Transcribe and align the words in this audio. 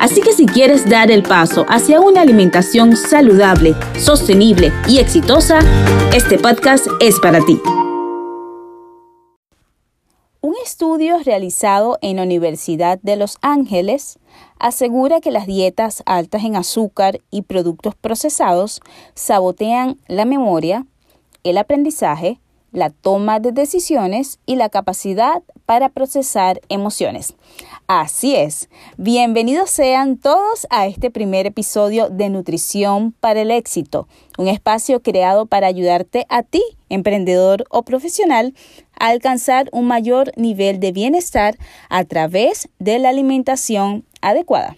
Así 0.00 0.22
que 0.22 0.32
si 0.32 0.46
quieres 0.46 0.88
dar 0.88 1.10
el 1.10 1.22
paso 1.22 1.66
hacia 1.68 2.00
una 2.00 2.22
alimentación 2.22 2.96
saludable, 2.96 3.74
sostenible 3.98 4.72
y 4.88 4.98
exitosa, 4.98 5.58
este 6.14 6.38
podcast 6.38 6.86
es 7.00 7.20
para 7.20 7.44
ti. 7.44 7.60
Un 10.40 10.54
estudio 10.64 11.18
realizado 11.18 11.98
en 12.00 12.16
la 12.16 12.22
Universidad 12.22 12.98
de 13.02 13.16
Los 13.16 13.36
Ángeles 13.42 14.18
asegura 14.58 15.20
que 15.20 15.30
las 15.30 15.46
dietas 15.46 16.02
altas 16.06 16.44
en 16.44 16.56
azúcar 16.56 17.20
y 17.30 17.42
productos 17.42 17.94
procesados 17.94 18.80
sabotean 19.14 19.98
la 20.08 20.24
memoria, 20.24 20.86
el 21.44 21.58
aprendizaje, 21.58 22.40
la 22.72 22.88
toma 22.88 23.38
de 23.38 23.52
decisiones 23.52 24.38
y 24.46 24.56
la 24.56 24.70
capacidad 24.70 25.42
para 25.66 25.88
procesar 25.88 26.60
emociones. 26.68 27.34
Así 27.92 28.36
es. 28.36 28.68
Bienvenidos 28.98 29.68
sean 29.68 30.16
todos 30.16 30.64
a 30.70 30.86
este 30.86 31.10
primer 31.10 31.46
episodio 31.46 32.08
de 32.08 32.28
Nutrición 32.28 33.10
para 33.18 33.40
el 33.40 33.50
Éxito, 33.50 34.06
un 34.38 34.46
espacio 34.46 35.02
creado 35.02 35.46
para 35.46 35.66
ayudarte 35.66 36.24
a 36.28 36.44
ti, 36.44 36.62
emprendedor 36.88 37.64
o 37.68 37.82
profesional, 37.82 38.54
a 38.96 39.08
alcanzar 39.08 39.68
un 39.72 39.88
mayor 39.88 40.30
nivel 40.36 40.78
de 40.78 40.92
bienestar 40.92 41.58
a 41.88 42.04
través 42.04 42.68
de 42.78 43.00
la 43.00 43.08
alimentación 43.08 44.04
adecuada. 44.20 44.76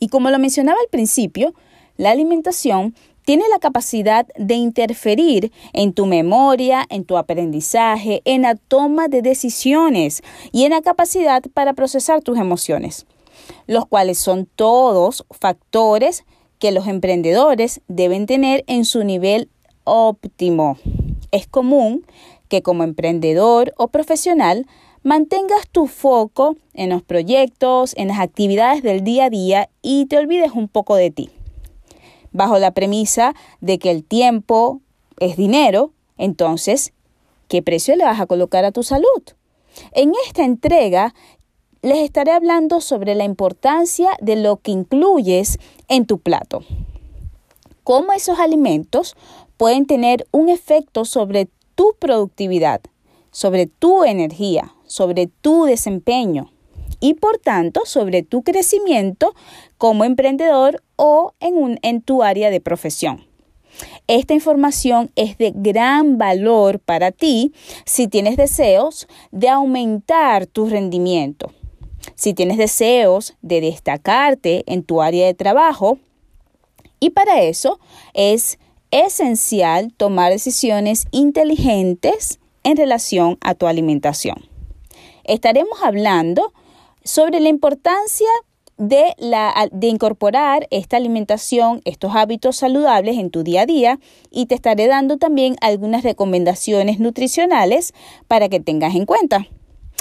Y 0.00 0.08
como 0.08 0.30
lo 0.30 0.40
mencionaba 0.40 0.80
al 0.80 0.90
principio, 0.90 1.54
la 1.98 2.10
alimentación 2.10 2.96
tiene 3.24 3.44
la 3.50 3.58
capacidad 3.58 4.26
de 4.36 4.54
interferir 4.54 5.52
en 5.72 5.92
tu 5.92 6.06
memoria, 6.06 6.84
en 6.88 7.04
tu 7.04 7.16
aprendizaje, 7.16 8.22
en 8.24 8.42
la 8.42 8.56
toma 8.56 9.08
de 9.08 9.22
decisiones 9.22 10.22
y 10.50 10.64
en 10.64 10.70
la 10.70 10.82
capacidad 10.82 11.42
para 11.54 11.72
procesar 11.72 12.22
tus 12.22 12.38
emociones, 12.38 13.06
los 13.66 13.86
cuales 13.86 14.18
son 14.18 14.46
todos 14.46 15.24
factores 15.30 16.24
que 16.58 16.72
los 16.72 16.86
emprendedores 16.86 17.80
deben 17.88 18.26
tener 18.26 18.64
en 18.66 18.84
su 18.84 19.04
nivel 19.04 19.48
óptimo. 19.84 20.78
Es 21.30 21.46
común 21.46 22.06
que 22.48 22.62
como 22.62 22.84
emprendedor 22.84 23.72
o 23.76 23.88
profesional 23.88 24.66
mantengas 25.02 25.68
tu 25.70 25.86
foco 25.86 26.56
en 26.74 26.90
los 26.90 27.02
proyectos, 27.02 27.94
en 27.96 28.08
las 28.08 28.20
actividades 28.20 28.82
del 28.82 29.02
día 29.02 29.24
a 29.24 29.30
día 29.30 29.70
y 29.80 30.06
te 30.06 30.18
olvides 30.18 30.52
un 30.52 30.68
poco 30.68 30.94
de 30.94 31.10
ti 31.10 31.30
bajo 32.32 32.58
la 32.58 32.72
premisa 32.72 33.34
de 33.60 33.78
que 33.78 33.90
el 33.90 34.04
tiempo 34.04 34.80
es 35.18 35.36
dinero, 35.36 35.92
entonces, 36.18 36.92
¿qué 37.48 37.62
precio 37.62 37.96
le 37.96 38.04
vas 38.04 38.20
a 38.20 38.26
colocar 38.26 38.64
a 38.64 38.72
tu 38.72 38.82
salud? 38.82 39.22
En 39.92 40.12
esta 40.26 40.44
entrega 40.44 41.14
les 41.82 41.98
estaré 41.98 42.32
hablando 42.32 42.80
sobre 42.80 43.14
la 43.14 43.24
importancia 43.24 44.10
de 44.20 44.36
lo 44.36 44.56
que 44.56 44.70
incluyes 44.70 45.58
en 45.88 46.06
tu 46.06 46.18
plato. 46.18 46.62
Cómo 47.82 48.12
esos 48.12 48.38
alimentos 48.38 49.16
pueden 49.56 49.86
tener 49.86 50.26
un 50.30 50.48
efecto 50.48 51.04
sobre 51.04 51.48
tu 51.74 51.94
productividad, 51.98 52.80
sobre 53.32 53.66
tu 53.66 54.04
energía, 54.04 54.74
sobre 54.86 55.26
tu 55.26 55.64
desempeño, 55.64 56.52
y 57.02 57.14
por 57.14 57.38
tanto 57.38 57.82
sobre 57.84 58.22
tu 58.22 58.42
crecimiento 58.42 59.34
como 59.76 60.04
emprendedor 60.04 60.82
o 60.94 61.34
en, 61.40 61.80
en 61.82 62.00
tu 62.00 62.22
área 62.22 62.48
de 62.48 62.60
profesión. 62.60 63.26
Esta 64.06 64.34
información 64.34 65.10
es 65.16 65.36
de 65.36 65.52
gran 65.52 66.16
valor 66.16 66.78
para 66.78 67.10
ti 67.10 67.52
si 67.84 68.06
tienes 68.06 68.36
deseos 68.36 69.08
de 69.32 69.48
aumentar 69.48 70.46
tu 70.46 70.68
rendimiento, 70.68 71.52
si 72.14 72.34
tienes 72.34 72.56
deseos 72.56 73.34
de 73.42 73.60
destacarte 73.60 74.62
en 74.66 74.84
tu 74.84 75.02
área 75.02 75.26
de 75.26 75.34
trabajo 75.34 75.98
y 77.00 77.10
para 77.10 77.42
eso 77.42 77.80
es 78.14 78.60
esencial 78.92 79.92
tomar 79.96 80.30
decisiones 80.30 81.06
inteligentes 81.10 82.38
en 82.62 82.76
relación 82.76 83.38
a 83.40 83.54
tu 83.54 83.66
alimentación. 83.66 84.36
Estaremos 85.24 85.82
hablando 85.82 86.52
sobre 87.04 87.40
la 87.40 87.48
importancia 87.48 88.28
de, 88.78 89.14
la, 89.18 89.68
de 89.70 89.86
incorporar 89.86 90.66
esta 90.70 90.96
alimentación, 90.96 91.80
estos 91.84 92.14
hábitos 92.14 92.56
saludables 92.56 93.18
en 93.18 93.30
tu 93.30 93.42
día 93.42 93.62
a 93.62 93.66
día 93.66 94.00
y 94.30 94.46
te 94.46 94.54
estaré 94.54 94.86
dando 94.86 95.18
también 95.18 95.56
algunas 95.60 96.02
recomendaciones 96.02 96.98
nutricionales 96.98 97.94
para 98.28 98.48
que 98.48 98.60
tengas 98.60 98.94
en 98.94 99.06
cuenta. 99.06 99.46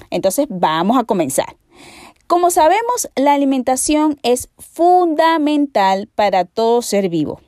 Entonces 0.09 0.47
vamos 0.50 0.97
a 0.97 1.03
comenzar. 1.03 1.57
Como 2.28 2.50
sabemos, 2.50 3.09
la 3.16 3.33
alimentación 3.33 4.18
es 4.23 4.50
fundamental 4.57 6.07
para 6.16 6.45
todo 6.45 6.81
ser 6.81 7.09
vivo, 7.09 7.41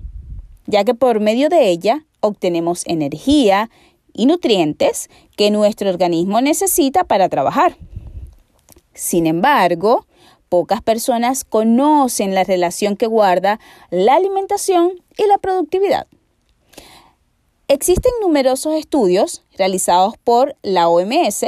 ya 0.68 0.84
que 0.84 0.94
por 0.94 1.20
medio 1.20 1.50
de 1.50 1.70
ella 1.70 2.06
obtenemos 2.20 2.84
energía 2.86 3.70
y 4.14 4.26
nutrientes 4.26 5.10
que 5.36 5.52
nuestro 5.52 5.90
organismo 5.90 6.42
necesita 6.42 7.06
para 7.06 7.30
trabajar. 7.30 7.78
Sin 8.94 9.28
embargo, 9.28 10.06
pocas 10.50 10.82
personas 10.82 11.44
conocen 11.44 12.36
la 12.36 12.44
relación 12.44 12.96
que 12.96 13.08
guarda 13.08 13.60
la 13.90 14.16
alimentación 14.16 14.92
y 15.18 15.26
la 15.28 15.38
productividad. 15.38 16.08
Existen 17.68 18.12
numerosos 18.22 18.76
estudios 18.76 19.44
realizados 19.58 20.16
por 20.24 20.56
la 20.62 20.90
OMS 20.90 21.46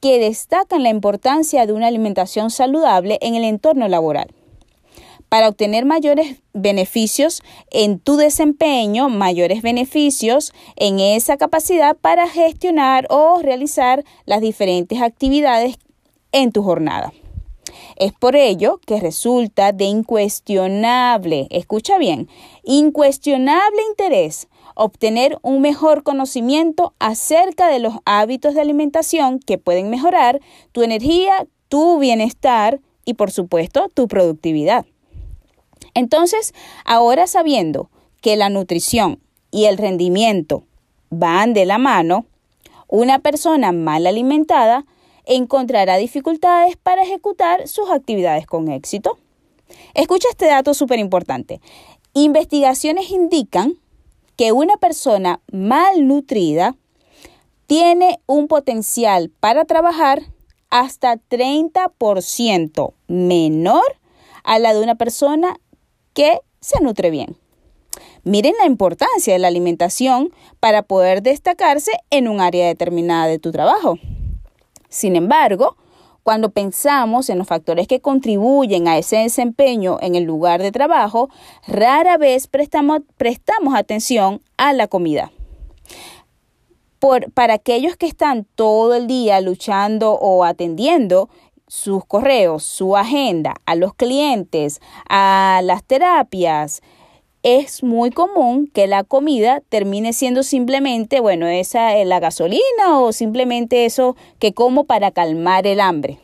que 0.00 0.18
destacan 0.18 0.82
la 0.82 0.88
importancia 0.88 1.66
de 1.66 1.72
una 1.72 1.88
alimentación 1.88 2.50
saludable 2.50 3.18
en 3.20 3.34
el 3.34 3.44
entorno 3.44 3.86
laboral. 3.86 4.32
Para 5.28 5.48
obtener 5.48 5.84
mayores 5.84 6.36
beneficios 6.52 7.42
en 7.70 7.98
tu 7.98 8.16
desempeño, 8.16 9.08
mayores 9.08 9.62
beneficios 9.62 10.52
en 10.76 11.00
esa 11.00 11.36
capacidad 11.36 11.96
para 11.96 12.28
gestionar 12.28 13.06
o 13.10 13.40
realizar 13.40 14.04
las 14.26 14.40
diferentes 14.40 15.00
actividades 15.00 15.76
en 16.32 16.52
tu 16.52 16.62
jornada. 16.62 17.12
Es 17.96 18.12
por 18.12 18.36
ello 18.36 18.80
que 18.86 19.00
resulta 19.00 19.72
de 19.72 19.84
incuestionable, 19.84 21.46
escucha 21.50 21.98
bien, 21.98 22.28
incuestionable 22.64 23.82
interés 23.88 24.48
obtener 24.74 25.38
un 25.42 25.60
mejor 25.60 26.02
conocimiento 26.02 26.94
acerca 26.98 27.68
de 27.68 27.78
los 27.78 27.94
hábitos 28.04 28.54
de 28.54 28.60
alimentación 28.60 29.38
que 29.38 29.58
pueden 29.58 29.90
mejorar 29.90 30.40
tu 30.72 30.82
energía, 30.82 31.46
tu 31.68 31.98
bienestar 31.98 32.80
y 33.04 33.14
por 33.14 33.30
supuesto 33.30 33.88
tu 33.92 34.08
productividad. 34.08 34.86
Entonces, 35.94 36.54
ahora 36.84 37.26
sabiendo 37.26 37.90
que 38.20 38.36
la 38.36 38.48
nutrición 38.48 39.20
y 39.50 39.66
el 39.66 39.76
rendimiento 39.76 40.64
van 41.10 41.52
de 41.52 41.66
la 41.66 41.78
mano, 41.78 42.24
una 42.88 43.18
persona 43.18 43.72
mal 43.72 44.06
alimentada 44.06 44.86
encontrará 45.24 45.96
dificultades 45.96 46.76
para 46.76 47.02
ejecutar 47.02 47.68
sus 47.68 47.90
actividades 47.90 48.46
con 48.46 48.68
éxito. 48.70 49.18
Escucha 49.94 50.28
este 50.30 50.46
dato 50.46 50.74
súper 50.74 50.98
importante. 50.98 51.60
Investigaciones 52.14 53.10
indican 53.10 53.74
que 54.36 54.52
una 54.52 54.76
persona 54.76 55.40
malnutrida 55.50 56.76
tiene 57.66 58.20
un 58.26 58.48
potencial 58.48 59.30
para 59.40 59.64
trabajar 59.64 60.22
hasta 60.70 61.16
30% 61.16 62.92
menor 63.06 63.84
a 64.44 64.58
la 64.58 64.74
de 64.74 64.82
una 64.82 64.94
persona 64.94 65.58
que 66.14 66.40
se 66.60 66.82
nutre 66.82 67.10
bien. 67.10 67.36
Miren 68.24 68.54
la 68.58 68.66
importancia 68.66 69.32
de 69.32 69.38
la 69.38 69.48
alimentación 69.48 70.32
para 70.60 70.82
poder 70.82 71.22
destacarse 71.22 71.92
en 72.10 72.28
un 72.28 72.40
área 72.40 72.66
determinada 72.66 73.26
de 73.26 73.38
tu 73.38 73.52
trabajo. 73.52 73.98
Sin 74.92 75.16
embargo, 75.16 75.78
cuando 76.22 76.50
pensamos 76.50 77.30
en 77.30 77.38
los 77.38 77.46
factores 77.46 77.88
que 77.88 78.02
contribuyen 78.02 78.86
a 78.88 78.98
ese 78.98 79.16
desempeño 79.16 79.96
en 80.02 80.16
el 80.16 80.24
lugar 80.24 80.60
de 80.60 80.70
trabajo, 80.70 81.30
rara 81.66 82.18
vez 82.18 82.46
prestamos, 82.46 83.00
atención 83.74 84.42
a 84.58 84.74
la 84.74 84.88
comida. 84.88 85.32
para 87.32 87.54
aquellos 87.54 87.96
que 87.96 88.06
están 88.06 88.44
todo 88.54 88.94
el 88.94 89.06
día 89.06 89.40
luchando 89.40 90.12
o 90.12 90.44
atendiendo 90.44 91.30
sus 91.66 92.04
correos, 92.04 92.62
su 92.62 92.94
agenda, 92.94 93.54
a 93.64 93.76
los 93.76 93.94
clientes, 93.94 94.82
a 95.08 95.62
las 95.64 95.82
terapias, 95.84 96.82
es 97.42 97.82
muy 97.82 98.10
común 98.10 98.68
que 98.72 98.86
la 98.86 99.02
comida 99.02 99.62
termine 99.68 100.12
siendo 100.12 100.42
simplemente, 100.42 101.20
bueno, 101.20 101.46
esa 101.48 101.96
es 101.96 102.06
la 102.06 102.20
gasolina 102.20 103.00
o 103.00 103.12
simplemente 103.12 103.84
eso 103.84 104.16
que 104.38 104.54
como 104.54 104.84
para 104.84 105.10
calmar 105.10 105.66
el 105.66 105.80
hambre. 105.80 106.18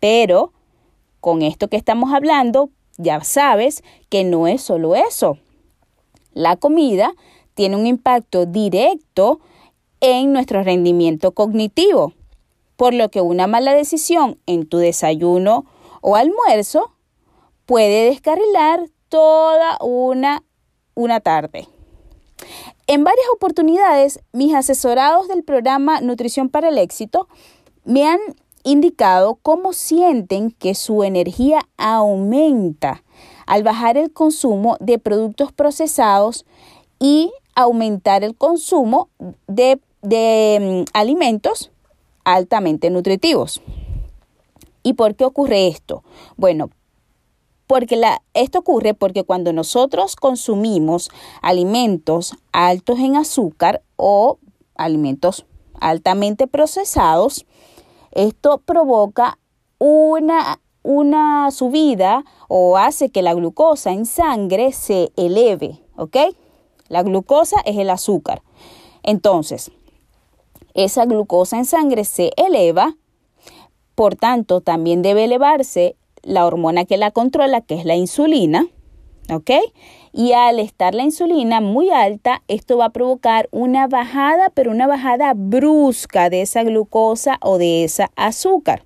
Pero 0.00 0.52
con 1.20 1.42
esto 1.42 1.68
que 1.68 1.76
estamos 1.76 2.12
hablando, 2.12 2.70
ya 2.96 3.22
sabes 3.22 3.84
que 4.08 4.24
no 4.24 4.48
es 4.48 4.62
solo 4.62 4.96
eso. 4.96 5.38
La 6.32 6.56
comida 6.56 7.14
tiene 7.54 7.76
un 7.76 7.86
impacto 7.86 8.46
directo 8.46 9.40
en 10.00 10.32
nuestro 10.32 10.62
rendimiento 10.62 11.32
cognitivo, 11.32 12.12
por 12.76 12.94
lo 12.94 13.08
que 13.08 13.20
una 13.20 13.46
mala 13.46 13.72
decisión 13.74 14.38
en 14.46 14.66
tu 14.66 14.78
desayuno 14.78 15.64
o 16.00 16.16
almuerzo 16.16 16.92
puede 17.66 18.06
descarrilar 18.06 18.88
toda 19.08 19.78
una, 19.80 20.42
una 20.94 21.20
tarde. 21.20 21.68
En 22.86 23.04
varias 23.04 23.26
oportunidades, 23.34 24.20
mis 24.32 24.54
asesorados 24.54 25.28
del 25.28 25.42
programa 25.42 26.00
Nutrición 26.00 26.48
para 26.48 26.68
el 26.68 26.78
Éxito 26.78 27.28
me 27.84 28.06
han 28.06 28.20
indicado 28.64 29.38
cómo 29.42 29.72
sienten 29.72 30.50
que 30.50 30.74
su 30.74 31.04
energía 31.04 31.60
aumenta 31.76 33.02
al 33.46 33.62
bajar 33.62 33.96
el 33.96 34.12
consumo 34.12 34.76
de 34.80 34.98
productos 34.98 35.52
procesados 35.52 36.44
y 36.98 37.30
aumentar 37.54 38.24
el 38.24 38.36
consumo 38.36 39.08
de, 39.46 39.80
de 40.02 40.84
mm, 40.86 40.90
alimentos 40.92 41.70
altamente 42.24 42.90
nutritivos. 42.90 43.62
¿Y 44.82 44.94
por 44.94 45.14
qué 45.14 45.24
ocurre 45.24 45.68
esto? 45.68 46.04
Bueno, 46.36 46.70
porque 47.68 48.00
esto 48.32 48.60
ocurre 48.60 48.94
porque 48.94 49.22
cuando 49.22 49.52
nosotros 49.52 50.16
consumimos 50.16 51.10
alimentos 51.42 52.34
altos 52.50 52.98
en 52.98 53.14
azúcar 53.14 53.82
o 53.96 54.38
alimentos 54.74 55.44
altamente 55.78 56.46
procesados, 56.46 57.46
esto 58.10 58.58
provoca 58.64 59.38
una, 59.78 60.60
una 60.82 61.50
subida 61.50 62.24
o 62.48 62.78
hace 62.78 63.10
que 63.10 63.20
la 63.20 63.34
glucosa 63.34 63.92
en 63.92 64.06
sangre 64.06 64.72
se 64.72 65.12
eleve, 65.16 65.78
¿ok? 65.96 66.16
La 66.88 67.02
glucosa 67.02 67.60
es 67.66 67.76
el 67.76 67.90
azúcar. 67.90 68.42
Entonces, 69.02 69.70
esa 70.72 71.04
glucosa 71.04 71.58
en 71.58 71.66
sangre 71.66 72.04
se 72.04 72.30
eleva, 72.36 72.96
por 73.94 74.14
tanto, 74.14 74.62
también 74.62 75.02
debe 75.02 75.24
elevarse 75.24 75.97
la 76.22 76.46
hormona 76.46 76.84
que 76.84 76.96
la 76.96 77.10
controla, 77.10 77.60
que 77.60 77.74
es 77.74 77.84
la 77.84 77.96
insulina, 77.96 78.66
¿ok? 79.32 79.50
Y 80.12 80.32
al 80.32 80.58
estar 80.58 80.94
la 80.94 81.04
insulina 81.04 81.60
muy 81.60 81.90
alta, 81.90 82.42
esto 82.48 82.78
va 82.78 82.86
a 82.86 82.92
provocar 82.92 83.48
una 83.52 83.86
bajada, 83.86 84.50
pero 84.54 84.70
una 84.70 84.86
bajada 84.86 85.32
brusca 85.34 86.30
de 86.30 86.42
esa 86.42 86.62
glucosa 86.62 87.38
o 87.40 87.58
de 87.58 87.84
esa 87.84 88.10
azúcar. 88.16 88.84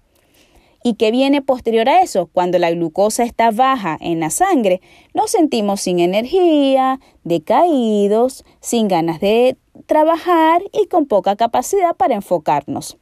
¿Y 0.85 0.95
qué 0.95 1.13
viene 1.13 1.43
posterior 1.43 1.89
a 1.89 2.03
eso? 2.03 2.29
Cuando 2.33 2.59
la 2.59 2.73
glucosa 2.73 3.23
está 3.23 3.53
baja 3.53 3.97
en 4.01 4.19
la 4.19 4.31
sangre, 4.31 4.81
nos 5.15 5.31
sentimos 5.31 5.81
sin 5.81 6.01
energía, 6.01 6.99
decaídos, 7.23 8.45
sin 8.61 8.89
ganas 8.89 9.21
de 9.21 9.57
trabajar 9.87 10.61
y 10.73 10.87
con 10.87 11.07
poca 11.07 11.37
capacidad 11.37 11.95
para 11.95 12.15
enfocarnos. 12.15 12.99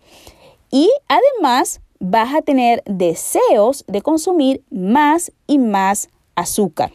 Y 0.70 0.90
además 1.08 1.80
vas 2.00 2.34
a 2.34 2.42
tener 2.42 2.82
deseos 2.86 3.84
de 3.86 4.00
consumir 4.00 4.64
más 4.70 5.32
y 5.46 5.58
más 5.58 6.08
azúcar. 6.34 6.92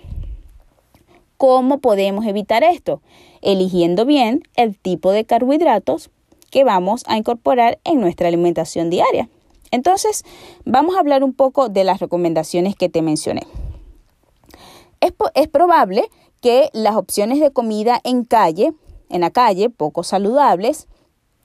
¿Cómo 1.38 1.80
podemos 1.80 2.26
evitar 2.26 2.64
esto? 2.64 3.02
Eligiendo 3.42 4.06
bien 4.06 4.44
el 4.56 4.78
tipo 4.78 5.12
de 5.12 5.26
carbohidratos 5.26 6.10
que 6.50 6.64
vamos 6.64 7.04
a 7.08 7.18
incorporar 7.18 7.80
en 7.84 8.02
nuestra 8.02 8.28
alimentación 8.28 8.90
diaria. 8.90 9.30
Entonces, 9.72 10.24
vamos 10.64 10.96
a 10.96 11.00
hablar 11.00 11.24
un 11.24 11.34
poco 11.34 11.70
de 11.70 11.84
las 11.84 12.00
recomendaciones 12.00 12.76
que 12.76 12.90
te 12.90 13.02
mencioné. 13.02 13.42
Es, 15.02 15.14
es 15.36 15.48
probable 15.48 16.10
que 16.42 16.70
las 16.74 16.96
opciones 16.96 17.40
de 17.40 17.52
comida 17.52 18.00
en 18.04 18.24
calle, 18.24 18.74
en 19.10 19.22
la 19.22 19.30
calle, 19.30 19.70
poco 19.70 20.04
saludables, 20.04 20.88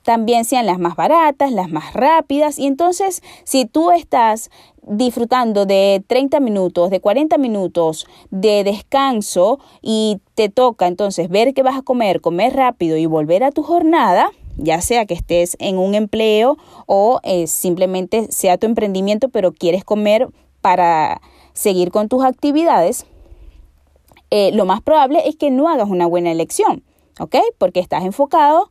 también 0.02 0.44
sean 0.44 0.66
las 0.66 0.78
más 0.78 0.96
baratas, 0.96 1.52
las 1.52 1.70
más 1.70 1.92
rápidas. 1.94 2.58
Y 2.58 2.66
entonces, 2.66 3.22
si 3.44 3.64
tú 3.64 3.90
estás 3.90 4.50
disfrutando 4.82 5.66
de 5.66 6.02
30 6.06 6.40
minutos, 6.40 6.90
de 6.90 7.00
40 7.00 7.38
minutos 7.38 8.06
de 8.30 8.64
descanso 8.64 9.60
y 9.82 10.20
te 10.34 10.48
toca 10.48 10.86
entonces 10.86 11.28
ver 11.28 11.54
qué 11.54 11.62
vas 11.62 11.76
a 11.76 11.82
comer, 11.82 12.20
comer 12.20 12.54
rápido 12.54 12.96
y 12.96 13.06
volver 13.06 13.44
a 13.44 13.52
tu 13.52 13.62
jornada, 13.62 14.30
ya 14.56 14.80
sea 14.80 15.06
que 15.06 15.14
estés 15.14 15.56
en 15.60 15.78
un 15.78 15.94
empleo 15.94 16.56
o 16.86 17.20
eh, 17.22 17.46
simplemente 17.46 18.30
sea 18.30 18.58
tu 18.58 18.66
emprendimiento, 18.66 19.28
pero 19.28 19.52
quieres 19.52 19.84
comer 19.84 20.28
para 20.60 21.20
seguir 21.52 21.90
con 21.90 22.08
tus 22.08 22.24
actividades, 22.24 23.06
eh, 24.30 24.50
lo 24.52 24.64
más 24.64 24.80
probable 24.80 25.22
es 25.28 25.36
que 25.36 25.50
no 25.50 25.68
hagas 25.68 25.88
una 25.88 26.06
buena 26.06 26.30
elección, 26.30 26.84
¿ok? 27.18 27.36
Porque 27.58 27.80
estás 27.80 28.04
enfocado 28.04 28.70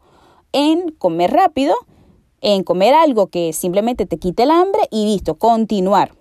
en 0.51 0.91
comer 0.91 1.31
rápido, 1.31 1.75
en 2.41 2.63
comer 2.63 2.93
algo 2.93 3.27
que 3.27 3.53
simplemente 3.53 4.05
te 4.05 4.17
quite 4.17 4.43
el 4.43 4.51
hambre 4.51 4.81
y 4.91 5.05
listo, 5.05 5.35
continuar. 5.35 6.13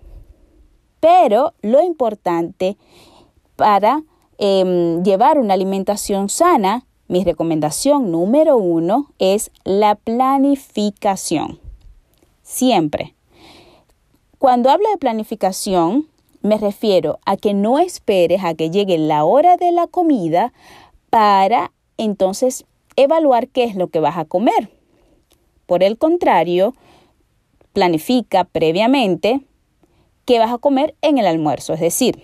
Pero 0.99 1.53
lo 1.61 1.81
importante 1.81 2.77
para 3.55 4.03
em, 4.37 5.03
llevar 5.03 5.39
una 5.39 5.53
alimentación 5.53 6.29
sana, 6.29 6.85
mi 7.07 7.23
recomendación 7.23 8.11
número 8.11 8.57
uno 8.57 9.11
es 9.17 9.51
la 9.63 9.95
planificación. 9.95 11.59
Siempre. 12.43 13.15
Cuando 14.37 14.69
hablo 14.69 14.89
de 14.89 14.97
planificación, 14.97 16.07
me 16.41 16.57
refiero 16.57 17.19
a 17.25 17.35
que 17.35 17.53
no 17.53 17.79
esperes 17.79 18.43
a 18.43 18.53
que 18.53 18.69
llegue 18.69 18.97
la 18.97 19.25
hora 19.25 19.57
de 19.57 19.71
la 19.71 19.87
comida 19.87 20.53
para 21.09 21.71
entonces 21.97 22.65
evaluar 23.03 23.47
qué 23.47 23.63
es 23.63 23.75
lo 23.75 23.87
que 23.87 23.99
vas 23.99 24.17
a 24.17 24.25
comer. 24.25 24.69
Por 25.65 25.83
el 25.83 25.97
contrario, 25.97 26.73
planifica 27.73 28.43
previamente 28.43 29.41
qué 30.25 30.39
vas 30.39 30.51
a 30.51 30.57
comer 30.57 30.95
en 31.01 31.17
el 31.17 31.25
almuerzo. 31.25 31.73
Es 31.73 31.79
decir, 31.79 32.21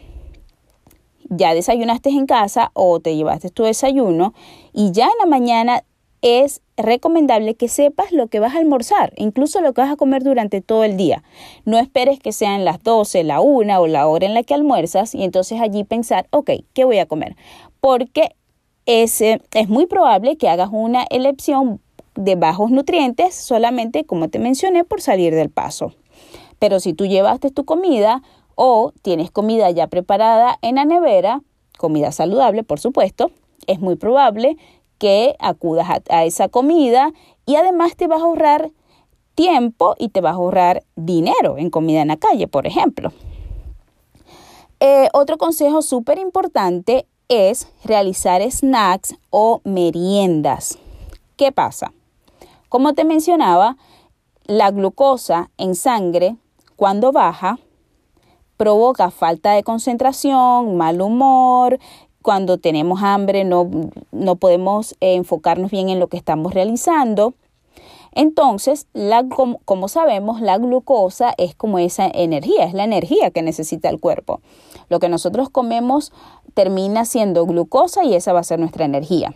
ya 1.30 1.54
desayunaste 1.54 2.10
en 2.10 2.26
casa 2.26 2.72
o 2.74 3.00
te 3.00 3.16
llevaste 3.16 3.50
tu 3.50 3.64
desayuno 3.64 4.34
y 4.74 4.92
ya 4.92 5.06
en 5.06 5.18
la 5.20 5.26
mañana 5.26 5.84
es 6.22 6.62
recomendable 6.76 7.56
que 7.56 7.68
sepas 7.68 8.12
lo 8.12 8.28
que 8.28 8.40
vas 8.40 8.56
a 8.56 8.58
almorzar, 8.58 9.14
incluso 9.16 9.62
lo 9.62 9.74
que 9.74 9.82
vas 9.82 9.92
a 9.92 9.96
comer 9.96 10.24
durante 10.24 10.60
todo 10.60 10.84
el 10.84 10.98
día. 10.98 11.24
No 11.66 11.78
esperes 11.78 12.20
que 12.20 12.32
sean 12.32 12.66
las 12.66 12.82
12, 12.82 13.24
la 13.24 13.42
1 13.42 13.80
o 13.80 13.88
la 13.88 14.08
hora 14.08 14.26
en 14.26 14.34
la 14.34 14.44
que 14.44 14.56
almuerzas 14.56 15.14
y 15.14 15.24
entonces 15.24 15.62
allí 15.62 15.84
pensar, 15.84 16.28
ok, 16.32 16.52
¿qué 16.74 16.84
voy 16.84 16.98
a 16.98 17.06
comer? 17.06 17.36
Porque 17.80 18.36
es, 18.86 19.22
es 19.22 19.70
muy 19.70 19.86
probable 19.86 20.38
que 20.38 20.50
hagas 20.50 20.70
una 20.72 21.06
elección 21.10 21.82
de 22.16 22.36
bajos 22.36 22.72
nutrientes 22.72 23.36
solamente, 23.36 24.06
como 24.06 24.30
te 24.30 24.40
mencioné, 24.40 24.84
por 24.84 25.02
salir 25.02 25.36
del 25.36 25.50
paso. 25.50 25.94
Pero 26.60 26.80
si 26.80 26.94
tú 26.94 27.06
llevaste 27.06 27.52
tu 27.52 27.66
comida 27.66 28.22
o 28.56 28.94
tienes 29.02 29.32
comida 29.32 29.70
ya 29.72 29.88
preparada 29.88 30.58
en 30.62 30.76
la 30.76 30.86
nevera, 30.86 31.42
comida 31.78 32.12
saludable, 32.12 32.64
por 32.64 32.80
supuesto, 32.80 33.32
es 33.68 33.80
muy 33.80 33.96
probable 33.96 34.58
que 34.98 35.36
acudas 35.40 35.88
a, 36.10 36.24
esa 36.24 36.48
comida 36.48 37.12
y 37.46 37.56
además 37.56 37.96
te 37.96 38.08
vas 38.08 38.22
a 38.22 38.26
ahorrar 38.26 38.72
tiempo 39.36 39.96
y 40.00 40.10
te 40.10 40.22
vas 40.22 40.34
a 40.34 40.36
ahorrar 40.36 40.84
dinero 40.96 41.58
en 41.58 41.70
comida 41.70 42.02
en 42.02 42.08
la 42.08 42.18
calle, 42.18 42.48
por 42.48 42.66
ejemplo. 42.66 43.12
Eh, 44.80 45.10
otro 45.14 45.38
consejo 45.38 45.82
súper 45.82 46.18
importante 46.18 47.08
es 47.30 47.68
realizar 47.84 48.42
snacks 48.50 49.16
o 49.30 49.62
meriendas. 49.64 50.78
¿Qué 51.38 51.52
pasa? 51.52 51.92
Como 52.70 52.94
te 52.94 53.04
mencionaba, 53.04 53.78
la 54.46 54.72
glucosa 54.72 55.50
en 55.58 55.76
sangre, 55.76 56.36
cuando 56.76 57.12
baja, 57.12 57.60
provoca 58.58 59.12
falta 59.12 59.54
de 59.54 59.64
concentración, 59.64 60.78
mal 60.78 61.02
humor, 61.02 61.80
cuando 62.22 62.58
tenemos 62.58 63.04
hambre 63.04 63.44
no, 63.44 63.70
no 64.12 64.36
podemos 64.36 64.96
enfocarnos 65.00 65.70
bien 65.72 65.90
en 65.90 66.00
lo 66.00 66.08
que 66.08 66.18
estamos 66.18 66.54
realizando. 66.54 67.36
Entonces, 68.16 68.88
como, 69.66 69.88
sabemos, 69.90 70.40
la 70.42 70.58
glucosa 70.58 71.34
es 71.38 71.54
como 71.54 71.80
esa 71.80 72.08
energía, 72.08 72.64
es 72.64 72.74
la 72.74 72.86
energía 72.86 73.30
que 73.30 73.42
necesita 73.42 73.90
el 73.90 74.00
cuerpo. 74.00 74.40
Lo 74.90 75.00
que 75.00 75.10
nosotros 75.10 75.50
comemos 75.50 76.12
termina 76.54 77.06
siendo 77.06 77.46
glucosa 77.46 78.04
y 78.04 78.16
esa 78.16 78.34
va 78.34 78.40
a 78.40 78.44
ser 78.44 78.60
nuestra 78.60 78.86
energía. 78.86 79.34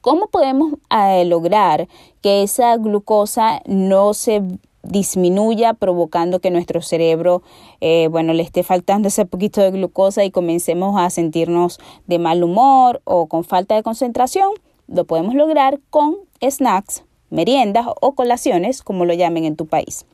¿Cómo 0.00 0.26
podemos 0.28 0.74
eh, 0.90 1.24
lograr 1.24 1.88
que 2.20 2.42
esa 2.42 2.76
glucosa 2.76 3.62
no 3.64 4.12
se 4.12 4.42
disminuya 4.82 5.72
provocando 5.72 6.40
que 6.40 6.50
nuestro 6.50 6.82
cerebro 6.82 7.42
eh, 7.80 8.08
bueno 8.08 8.34
le 8.34 8.42
esté 8.42 8.62
faltando 8.62 9.08
ese 9.08 9.24
poquito 9.24 9.62
de 9.62 9.70
glucosa 9.70 10.24
y 10.24 10.30
comencemos 10.30 11.00
a 11.00 11.08
sentirnos 11.08 11.78
de 12.06 12.18
mal 12.18 12.44
humor 12.44 13.00
o 13.04 13.26
con 13.26 13.44
falta 13.44 13.74
de 13.74 13.82
concentración 13.82 14.50
lo 14.86 15.06
podemos 15.06 15.34
lograr 15.34 15.80
con 15.88 16.16
snacks 16.46 17.04
meriendas 17.30 17.86
o 18.02 18.12
colaciones 18.12 18.82
como 18.82 19.06
lo 19.06 19.14
llamen 19.14 19.44
en 19.44 19.56
tu 19.56 19.64
país 19.64 20.04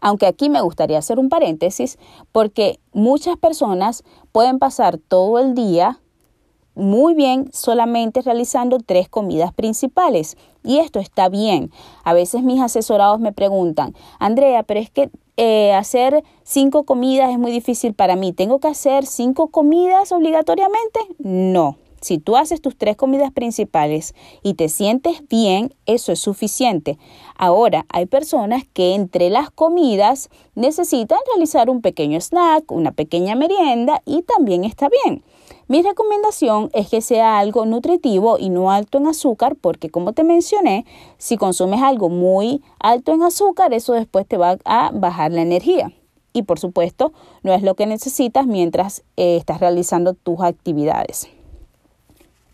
aunque 0.00 0.26
aquí 0.26 0.50
me 0.50 0.60
gustaría 0.60 0.98
hacer 0.98 1.18
un 1.18 1.28
paréntesis 1.28 1.98
porque 2.32 2.80
muchas 2.92 3.36
personas 3.36 4.04
pueden 4.32 4.58
pasar 4.58 4.98
todo 4.98 5.38
el 5.38 5.54
día 5.54 6.00
muy 6.78 7.14
bien 7.14 7.50
solamente 7.52 8.22
realizando 8.22 8.78
tres 8.78 9.08
comidas 9.08 9.52
principales. 9.52 10.36
Y 10.62 10.78
esto 10.78 11.00
está 11.00 11.28
bien. 11.28 11.72
A 12.04 12.14
veces 12.14 12.42
mis 12.42 12.60
asesorados 12.60 13.18
me 13.20 13.32
preguntan, 13.32 13.94
Andrea, 14.20 14.62
pero 14.62 14.78
es 14.80 14.90
que 14.90 15.10
eh, 15.36 15.72
hacer 15.72 16.22
cinco 16.44 16.84
comidas 16.84 17.30
es 17.30 17.38
muy 17.38 17.50
difícil 17.50 17.94
para 17.94 18.16
mí. 18.16 18.32
¿Tengo 18.32 18.60
que 18.60 18.68
hacer 18.68 19.06
cinco 19.06 19.48
comidas 19.48 20.12
obligatoriamente? 20.12 21.00
No. 21.18 21.76
Si 22.00 22.18
tú 22.18 22.36
haces 22.36 22.60
tus 22.60 22.76
tres 22.76 22.96
comidas 22.96 23.32
principales 23.32 24.14
y 24.42 24.54
te 24.54 24.68
sientes 24.68 25.26
bien, 25.28 25.74
eso 25.86 26.12
es 26.12 26.20
suficiente. 26.20 26.98
Ahora, 27.36 27.86
hay 27.88 28.06
personas 28.06 28.64
que 28.72 28.94
entre 28.94 29.30
las 29.30 29.50
comidas 29.50 30.28
necesitan 30.54 31.18
realizar 31.32 31.70
un 31.70 31.82
pequeño 31.82 32.20
snack, 32.20 32.70
una 32.70 32.92
pequeña 32.92 33.34
merienda 33.34 34.02
y 34.04 34.22
también 34.22 34.64
está 34.64 34.88
bien. 35.04 35.22
Mi 35.66 35.82
recomendación 35.82 36.70
es 36.72 36.88
que 36.88 37.00
sea 37.00 37.38
algo 37.38 37.66
nutritivo 37.66 38.38
y 38.38 38.48
no 38.48 38.70
alto 38.70 38.98
en 38.98 39.06
azúcar 39.06 39.54
porque 39.54 39.90
como 39.90 40.12
te 40.12 40.24
mencioné, 40.24 40.86
si 41.18 41.36
consumes 41.36 41.82
algo 41.82 42.08
muy 42.08 42.62
alto 42.80 43.12
en 43.12 43.22
azúcar, 43.22 43.74
eso 43.74 43.92
después 43.92 44.26
te 44.26 44.38
va 44.38 44.56
a 44.64 44.90
bajar 44.94 45.32
la 45.32 45.42
energía. 45.42 45.92
Y 46.32 46.42
por 46.42 46.58
supuesto, 46.58 47.12
no 47.42 47.52
es 47.52 47.62
lo 47.62 47.74
que 47.74 47.86
necesitas 47.86 48.46
mientras 48.46 49.02
eh, 49.16 49.36
estás 49.36 49.60
realizando 49.60 50.14
tus 50.14 50.40
actividades. 50.40 51.28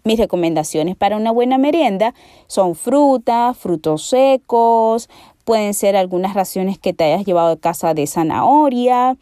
Mis 0.06 0.18
recomendaciones 0.18 0.96
para 0.96 1.16
una 1.16 1.30
buena 1.30 1.56
merienda 1.56 2.12
son 2.46 2.74
fruta, 2.74 3.54
frutos 3.54 4.06
secos, 4.06 5.08
pueden 5.46 5.72
ser 5.72 5.96
algunas 5.96 6.34
raciones 6.34 6.78
que 6.78 6.92
te 6.92 7.04
hayas 7.04 7.24
llevado 7.24 7.48
de 7.48 7.58
casa 7.58 7.94
de 7.94 8.06
zanahoria, 8.06 9.16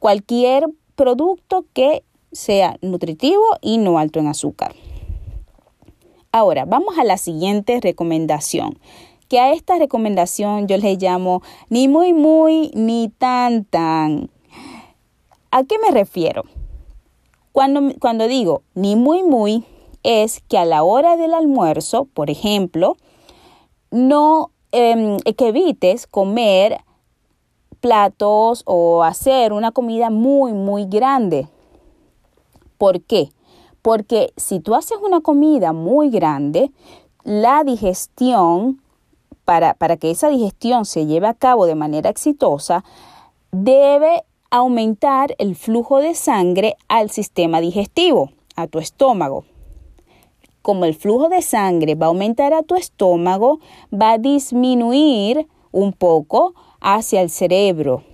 cualquier 0.00 0.66
producto 0.96 1.66
que 1.72 2.02
sea 2.32 2.78
nutritivo 2.82 3.44
y 3.60 3.78
no 3.78 3.96
alto 3.96 4.18
en 4.18 4.26
azúcar. 4.26 4.74
Ahora, 6.32 6.64
vamos 6.64 6.98
a 6.98 7.04
la 7.04 7.16
siguiente 7.16 7.78
recomendación, 7.80 8.80
que 9.28 9.38
a 9.38 9.52
esta 9.52 9.78
recomendación 9.78 10.66
yo 10.66 10.78
le 10.78 10.96
llamo 10.96 11.42
ni 11.68 11.86
muy 11.86 12.12
muy 12.12 12.72
ni 12.74 13.08
tan 13.18 13.64
tan. 13.66 14.30
¿A 15.52 15.62
qué 15.62 15.76
me 15.78 15.92
refiero? 15.92 16.42
Cuando, 17.52 17.94
cuando 18.00 18.26
digo 18.26 18.62
ni 18.74 18.96
muy 18.96 19.22
muy, 19.22 19.64
es 20.02 20.40
que 20.48 20.58
a 20.58 20.64
la 20.64 20.82
hora 20.82 21.16
del 21.16 21.34
almuerzo, 21.34 22.06
por 22.06 22.30
ejemplo, 22.30 22.96
no 23.90 24.50
em, 24.72 25.18
que 25.18 25.48
evites 25.48 26.06
comer 26.06 26.80
platos 27.80 28.62
o 28.64 29.02
hacer 29.02 29.52
una 29.52 29.72
comida 29.72 30.08
muy, 30.10 30.52
muy 30.52 30.86
grande. 30.86 31.48
¿Por 32.78 33.02
qué? 33.02 33.30
Porque 33.82 34.32
si 34.36 34.60
tú 34.60 34.74
haces 34.74 34.98
una 35.02 35.20
comida 35.20 35.72
muy 35.72 36.08
grande, 36.08 36.70
la 37.24 37.64
digestión, 37.64 38.80
para, 39.44 39.74
para 39.74 39.96
que 39.96 40.10
esa 40.10 40.28
digestión 40.28 40.84
se 40.84 41.06
lleve 41.06 41.26
a 41.26 41.34
cabo 41.34 41.66
de 41.66 41.74
manera 41.74 42.08
exitosa, 42.08 42.84
debe 43.50 44.24
aumentar 44.50 45.34
el 45.38 45.56
flujo 45.56 45.98
de 45.98 46.14
sangre 46.14 46.76
al 46.88 47.10
sistema 47.10 47.60
digestivo, 47.60 48.30
a 48.54 48.66
tu 48.66 48.78
estómago. 48.78 49.44
Como 50.62 50.84
el 50.84 50.94
flujo 50.94 51.28
de 51.28 51.42
sangre 51.42 51.96
va 51.96 52.06
a 52.06 52.08
aumentar 52.08 52.54
a 52.54 52.62
tu 52.62 52.76
estómago, 52.76 53.60
va 53.92 54.12
a 54.12 54.18
disminuir 54.18 55.48
un 55.72 55.92
poco 55.92 56.54
hacia 56.80 57.20
el 57.20 57.30
cerebro. 57.30 58.04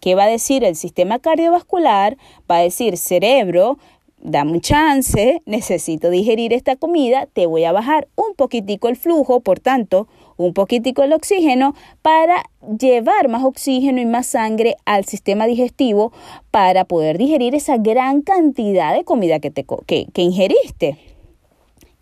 ¿Qué 0.00 0.14
va 0.14 0.24
a 0.24 0.28
decir 0.28 0.64
el 0.64 0.76
sistema 0.76 1.18
cardiovascular? 1.18 2.16
Va 2.50 2.58
a 2.58 2.62
decir 2.62 2.96
cerebro, 2.96 3.78
dame 4.20 4.52
un 4.52 4.60
chance, 4.60 5.42
necesito 5.46 6.10
digerir 6.10 6.52
esta 6.52 6.76
comida, 6.76 7.26
te 7.32 7.46
voy 7.46 7.64
a 7.64 7.72
bajar 7.72 8.08
un 8.16 8.34
poquitico 8.36 8.88
el 8.88 8.96
flujo, 8.96 9.40
por 9.40 9.60
tanto, 9.60 10.08
un 10.36 10.54
poquitico 10.54 11.02
el 11.02 11.12
oxígeno 11.12 11.74
para 12.02 12.44
llevar 12.78 13.28
más 13.28 13.44
oxígeno 13.44 14.00
y 14.00 14.06
más 14.06 14.26
sangre 14.26 14.76
al 14.84 15.04
sistema 15.04 15.46
digestivo 15.46 16.12
para 16.50 16.84
poder 16.84 17.18
digerir 17.18 17.54
esa 17.54 17.76
gran 17.76 18.22
cantidad 18.22 18.94
de 18.94 19.04
comida 19.04 19.40
que, 19.40 19.50
te, 19.50 19.64
que, 19.86 20.06
que 20.12 20.22
ingeriste. 20.22 20.98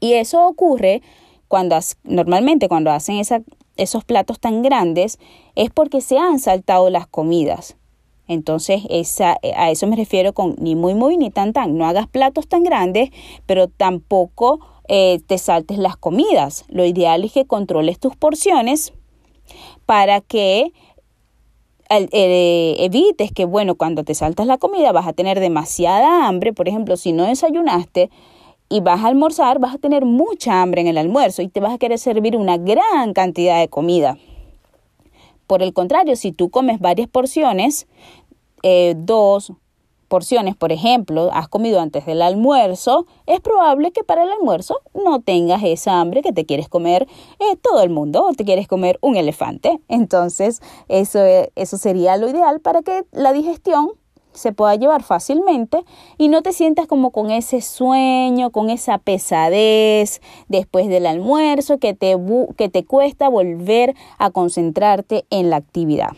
Y 0.06 0.12
eso 0.12 0.46
ocurre 0.46 1.02
cuando 1.48 1.76
normalmente 2.04 2.68
cuando 2.68 2.92
hacen 2.92 3.20
esos 3.76 4.04
platos 4.04 4.38
tan 4.38 4.62
grandes 4.62 5.18
es 5.56 5.70
porque 5.70 6.00
se 6.00 6.16
han 6.16 6.38
saltado 6.38 6.90
las 6.90 7.08
comidas. 7.08 7.76
Entonces, 8.28 8.82
esa, 8.88 9.36
eh, 9.42 9.52
a 9.56 9.72
eso 9.72 9.88
me 9.88 9.96
refiero 9.96 10.32
con 10.32 10.54
ni 10.60 10.76
muy, 10.76 10.94
muy, 10.94 11.16
ni 11.16 11.30
tan, 11.30 11.52
tan. 11.52 11.76
No 11.76 11.86
hagas 11.86 12.06
platos 12.06 12.46
tan 12.46 12.62
grandes, 12.62 13.10
pero 13.46 13.66
tampoco 13.66 14.60
eh, 14.86 15.18
te 15.26 15.38
saltes 15.38 15.78
las 15.78 15.96
comidas. 15.96 16.66
Lo 16.68 16.84
ideal 16.84 17.24
es 17.24 17.32
que 17.32 17.44
controles 17.44 17.98
tus 17.98 18.14
porciones 18.14 18.92
para 19.86 20.20
que 20.20 20.72
eh, 21.90 22.76
evites 22.78 23.32
que, 23.32 23.44
bueno, 23.44 23.74
cuando 23.74 24.04
te 24.04 24.14
saltas 24.14 24.46
la 24.46 24.58
comida 24.58 24.92
vas 24.92 25.08
a 25.08 25.12
tener 25.12 25.40
demasiada 25.40 26.28
hambre. 26.28 26.52
Por 26.52 26.68
ejemplo, 26.68 26.96
si 26.96 27.10
no 27.10 27.24
desayunaste 27.24 28.08
y 28.68 28.80
vas 28.80 29.04
a 29.04 29.08
almorzar, 29.08 29.58
vas 29.58 29.74
a 29.74 29.78
tener 29.78 30.04
mucha 30.04 30.62
hambre 30.62 30.80
en 30.80 30.86
el 30.88 30.98
almuerzo 30.98 31.42
y 31.42 31.48
te 31.48 31.60
vas 31.60 31.74
a 31.74 31.78
querer 31.78 31.98
servir 31.98 32.36
una 32.36 32.56
gran 32.56 33.12
cantidad 33.12 33.60
de 33.60 33.68
comida. 33.68 34.18
Por 35.46 35.62
el 35.62 35.72
contrario, 35.72 36.16
si 36.16 36.32
tú 36.32 36.50
comes 36.50 36.80
varias 36.80 37.08
porciones, 37.08 37.86
eh, 38.62 38.94
dos 38.96 39.52
porciones, 40.08 40.56
por 40.56 40.72
ejemplo, 40.72 41.30
has 41.32 41.48
comido 41.48 41.80
antes 41.80 42.06
del 42.06 42.22
almuerzo, 42.22 43.06
es 43.26 43.40
probable 43.40 43.92
que 43.92 44.04
para 44.04 44.24
el 44.24 44.30
almuerzo 44.30 44.80
no 44.94 45.20
tengas 45.20 45.62
esa 45.64 46.00
hambre 46.00 46.22
que 46.22 46.32
te 46.32 46.46
quieres 46.46 46.68
comer 46.68 47.06
eh, 47.38 47.56
todo 47.60 47.82
el 47.82 47.90
mundo 47.90 48.24
o 48.24 48.32
te 48.32 48.44
quieres 48.44 48.68
comer 48.68 48.98
un 49.00 49.16
elefante. 49.16 49.80
Entonces, 49.88 50.62
eso, 50.88 51.20
eso 51.54 51.78
sería 51.78 52.16
lo 52.16 52.28
ideal 52.28 52.60
para 52.60 52.82
que 52.82 53.04
la 53.12 53.32
digestión 53.32 53.90
se 54.36 54.52
pueda 54.52 54.74
llevar 54.76 55.02
fácilmente 55.02 55.84
y 56.18 56.28
no 56.28 56.42
te 56.42 56.52
sientas 56.52 56.86
como 56.86 57.10
con 57.10 57.30
ese 57.30 57.60
sueño, 57.60 58.50
con 58.50 58.70
esa 58.70 58.98
pesadez 58.98 60.20
después 60.48 60.88
del 60.88 61.06
almuerzo 61.06 61.78
que 61.78 61.94
te, 61.94 62.16
que 62.56 62.68
te 62.68 62.84
cuesta 62.84 63.28
volver 63.28 63.94
a 64.18 64.30
concentrarte 64.30 65.26
en 65.30 65.50
la 65.50 65.56
actividad. 65.56 66.10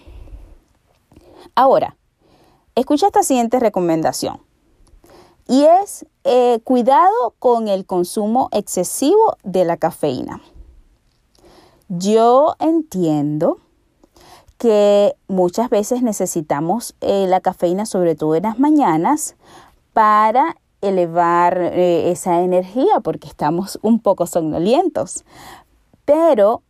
Ahora, 1.54 1.96
escucha 2.74 3.06
esta 3.06 3.22
siguiente 3.22 3.58
recomendación 3.58 4.40
y 5.48 5.64
es 5.64 6.06
eh, 6.24 6.60
cuidado 6.62 7.34
con 7.38 7.68
el 7.68 7.86
consumo 7.86 8.48
excesivo 8.52 9.36
de 9.44 9.64
la 9.64 9.76
cafeína. 9.76 10.42
Yo 11.88 12.54
entiendo 12.58 13.58
que 14.58 15.14
muchas 15.28 15.70
veces 15.70 16.02
necesitamos 16.02 16.94
eh, 17.00 17.26
la 17.28 17.40
cafeína, 17.40 17.86
sobre 17.86 18.16
todo 18.16 18.34
en 18.34 18.42
las 18.42 18.58
mañanas, 18.58 19.36
para 19.92 20.56
elevar 20.80 21.58
eh, 21.58 22.10
esa 22.10 22.42
energía 22.42 23.00
porque 23.02 23.28
estamos 23.28 23.78
un 23.82 24.00
poco 24.00 24.26
somnolientos. 24.26 25.24
Pero 26.04 26.62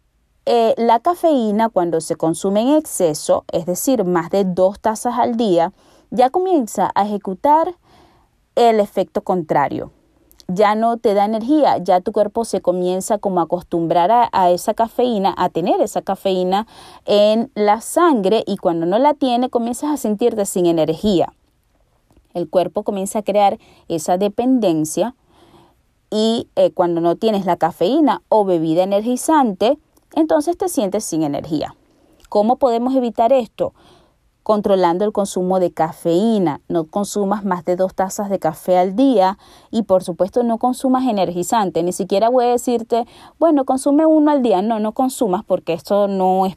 eh, 0.47 0.75
la 0.77 1.01
cafeína 1.01 1.71
cuando 1.71 2.01
se 2.01 2.17
consume 2.17 2.63
en 2.63 2.77
exceso, 2.77 3.45
es 3.53 3.67
decir, 3.67 4.05
más 4.05 4.31
de 4.31 4.45
dos 4.45 4.81
tazas 4.81 5.19
al 5.19 5.37
día, 5.37 5.73
ya 6.11 6.31
comienza 6.31 6.91
a 6.95 7.07
ejecutar 7.07 7.75
el 8.55 8.81
efecto 8.81 9.23
contrario 9.23 9.93
ya 10.49 10.75
no 10.75 10.97
te 10.97 11.13
da 11.13 11.27
energía, 11.27 11.77
ya 11.77 12.01
tu 12.01 12.13
cuerpo 12.13 12.47
se 12.47 12.63
comienza 12.63 13.19
como 13.19 13.41
a 13.41 13.43
acostumbrar 13.45 14.31
a, 14.33 14.51
esa 14.51 14.73
cafeína, 14.73 15.35
a 15.37 15.51
tener 15.51 15.81
esa 15.83 16.01
cafeína 16.01 16.67
en 17.05 17.51
la 17.55 17.83
sangre 17.83 18.45
y 18.47 18.57
cuando 18.57 18.87
no 18.87 18.99
la 18.99 19.13
tiene 19.13 19.51
comienzas 19.51 19.91
a 19.91 19.97
sentirte 19.99 20.47
sin 20.47 20.65
energía. 20.65 21.35
El 22.33 22.49
cuerpo 22.49 22.83
comienza 22.83 23.19
a 23.19 23.23
crear 23.23 23.59
esa 23.89 24.17
dependencia 24.17 25.15
y 26.11 26.49
eh, 26.57 26.71
cuando 26.71 27.03
no 27.03 27.17
tienes 27.17 27.45
la 27.45 27.57
cafeína 27.57 28.23
o 28.31 28.47
bebida 28.47 28.83
energizante, 28.83 29.79
entonces 30.15 30.57
te 30.57 30.71
sientes 30.71 31.05
sin 31.05 31.25
energía. 31.25 31.75
¿Cómo 32.31 32.57
podemos 32.57 32.95
evitar 32.95 33.35
esto? 33.35 33.75
Controlando 34.49 35.05
el 35.05 35.13
consumo 35.13 35.61
de 35.61 35.73
cafeína. 35.73 36.63
No 36.69 36.87
consumas 36.87 37.45
más 37.45 37.67
de 37.67 37.77
dos 37.77 37.95
tazas 37.95 38.31
de 38.31 38.39
café 38.39 38.79
al 38.79 38.97
día 38.97 39.37
y 39.71 39.83
por 39.83 40.03
supuesto 40.03 40.43
no 40.43 40.57
consumas 40.57 41.07
energizante. 41.07 41.83
Ni 41.83 41.93
siquiera 41.93 42.31
voy 42.31 42.47
a 42.47 42.53
decirte, 42.53 43.05
bueno, 43.39 43.67
consume 43.67 44.07
uno 44.07 44.31
al 44.31 44.43
día. 44.43 44.63
No, 44.63 44.81
no 44.81 44.93
consumas 44.93 45.45
porque 45.45 45.75
esto 45.75 46.09
no 46.09 46.47
es 46.47 46.57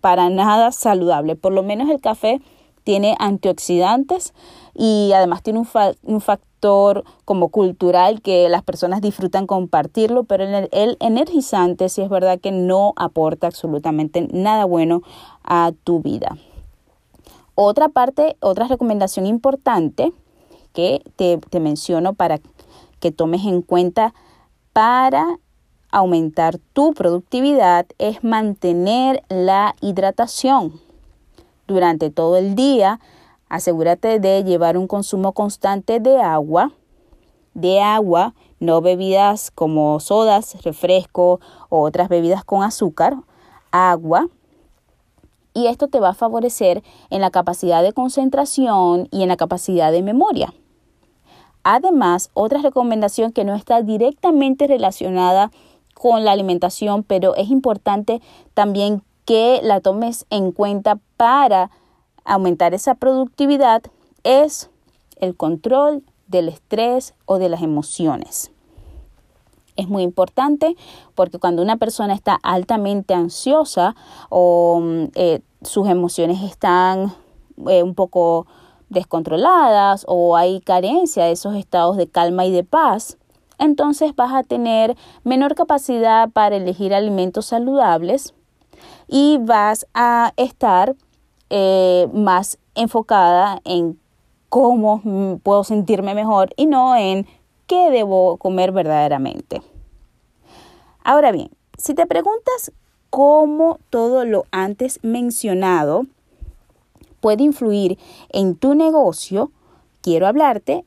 para 0.00 0.30
nada 0.30 0.72
saludable. 0.72 1.36
Por 1.36 1.52
lo 1.52 1.62
menos 1.62 1.88
el 1.90 2.00
café 2.00 2.40
tiene 2.82 3.14
antioxidantes 3.20 4.34
y 4.74 5.12
además 5.14 5.44
tiene 5.44 5.60
un, 5.60 6.20
factor 6.20 7.04
como 7.24 7.50
cultural 7.50 8.20
que 8.20 8.48
las 8.48 8.64
personas 8.64 9.00
disfrutan 9.00 9.46
compartirlo, 9.46 10.24
pero 10.24 10.42
el, 10.42 10.68
el 10.72 10.96
energizante 10.98 11.88
sí 11.88 12.02
es 12.02 12.08
verdad 12.08 12.40
que 12.40 12.50
no 12.50 12.94
aporta 12.96 13.46
absolutamente 13.46 14.26
nada 14.32 14.64
bueno 14.64 15.02
a 15.44 15.70
tu 15.84 16.00
vida. 16.00 16.36
Otra 17.54 17.88
parte, 17.88 18.36
otra 18.40 18.68
recomendación 18.68 19.26
importante 19.26 20.12
que 20.72 21.02
te, 21.16 21.38
te 21.38 21.60
menciono 21.60 22.14
para 22.14 22.40
que 23.00 23.10
tomes 23.10 23.44
en 23.44 23.62
cuenta 23.62 24.14
para 24.72 25.38
aumentar 25.90 26.58
tu 26.72 26.92
productividad 26.94 27.86
es 27.98 28.22
mantener 28.22 29.22
la 29.28 29.74
hidratación. 29.80 30.80
Durante 31.66 32.10
todo 32.10 32.36
el 32.36 32.54
día, 32.54 33.00
asegúrate 33.48 34.20
de 34.20 34.44
llevar 34.44 34.76
un 34.76 34.86
consumo 34.86 35.32
constante 35.32 36.00
de 36.00 36.20
agua, 36.20 36.72
de 37.54 37.80
agua, 37.80 38.34
no 38.60 38.80
bebidas 38.80 39.50
como 39.50 39.98
sodas, 40.00 40.62
refresco 40.62 41.40
o 41.68 41.82
otras 41.82 42.08
bebidas 42.08 42.44
con 42.44 42.62
azúcar, 42.62 43.16
agua. 43.70 44.28
Y 45.54 45.66
esto 45.66 45.88
te 45.88 46.00
va 46.00 46.10
a 46.10 46.14
favorecer 46.14 46.82
en 47.10 47.20
la 47.20 47.30
capacidad 47.30 47.82
de 47.82 47.92
concentración 47.92 49.08
y 49.10 49.22
en 49.22 49.28
la 49.28 49.36
capacidad 49.36 49.92
de 49.92 50.02
memoria. 50.02 50.52
Además, 51.62 52.30
otra 52.34 52.62
recomendación 52.62 53.32
que 53.32 53.44
no 53.44 53.54
está 53.54 53.82
directamente 53.82 54.66
relacionada 54.66 55.50
con 55.94 56.24
la 56.24 56.32
alimentación, 56.32 57.02
pero 57.02 57.34
es 57.36 57.50
importante 57.50 58.22
también 58.54 59.02
que 59.26 59.60
la 59.62 59.80
tomes 59.80 60.26
en 60.30 60.52
cuenta 60.52 60.98
para 61.16 61.70
aumentar 62.24 62.74
esa 62.74 62.94
productividad, 62.94 63.82
es 64.24 64.70
el 65.16 65.36
control 65.36 66.02
del 66.26 66.48
estrés 66.48 67.14
o 67.26 67.38
de 67.38 67.48
las 67.48 67.62
emociones. 67.62 68.50
Es 69.80 69.88
muy 69.88 70.02
importante 70.02 70.76
porque 71.14 71.38
cuando 71.38 71.62
una 71.62 71.76
persona 71.78 72.12
está 72.12 72.38
altamente 72.42 73.14
ansiosa 73.14 73.96
o 74.28 74.80
mm, 74.82 75.04
eh, 75.14 75.40
sus 75.62 75.88
emociones 75.88 76.42
están 76.42 77.14
eh, 77.66 77.82
un 77.82 77.94
poco 77.94 78.46
descontroladas 78.90 80.04
o 80.06 80.36
hay 80.36 80.60
carencia 80.60 81.24
de 81.24 81.32
esos 81.32 81.54
estados 81.54 81.96
de 81.96 82.08
calma 82.08 82.44
y 82.44 82.52
de 82.52 82.62
paz, 82.62 83.16
entonces 83.58 84.14
vas 84.14 84.34
a 84.34 84.42
tener 84.42 84.96
menor 85.24 85.54
capacidad 85.54 86.28
para 86.28 86.56
elegir 86.56 86.92
alimentos 86.92 87.46
saludables 87.46 88.34
y 89.08 89.38
vas 89.38 89.86
a 89.94 90.34
estar 90.36 90.94
eh, 91.48 92.06
más 92.12 92.58
enfocada 92.74 93.60
en 93.64 93.98
cómo 94.50 95.00
puedo 95.42 95.64
sentirme 95.64 96.14
mejor 96.14 96.50
y 96.56 96.66
no 96.66 96.96
en 96.96 97.26
qué 97.66 97.90
debo 97.90 98.36
comer 98.36 98.72
verdaderamente. 98.72 99.62
Ahora 101.02 101.32
bien, 101.32 101.50
si 101.78 101.94
te 101.94 102.06
preguntas 102.06 102.72
cómo 103.08 103.78
todo 103.90 104.24
lo 104.24 104.44
antes 104.50 105.00
mencionado 105.02 106.06
puede 107.20 107.42
influir 107.42 107.98
en 108.30 108.54
tu 108.54 108.74
negocio, 108.74 109.50
quiero 110.00 110.26
hablarte 110.26 110.84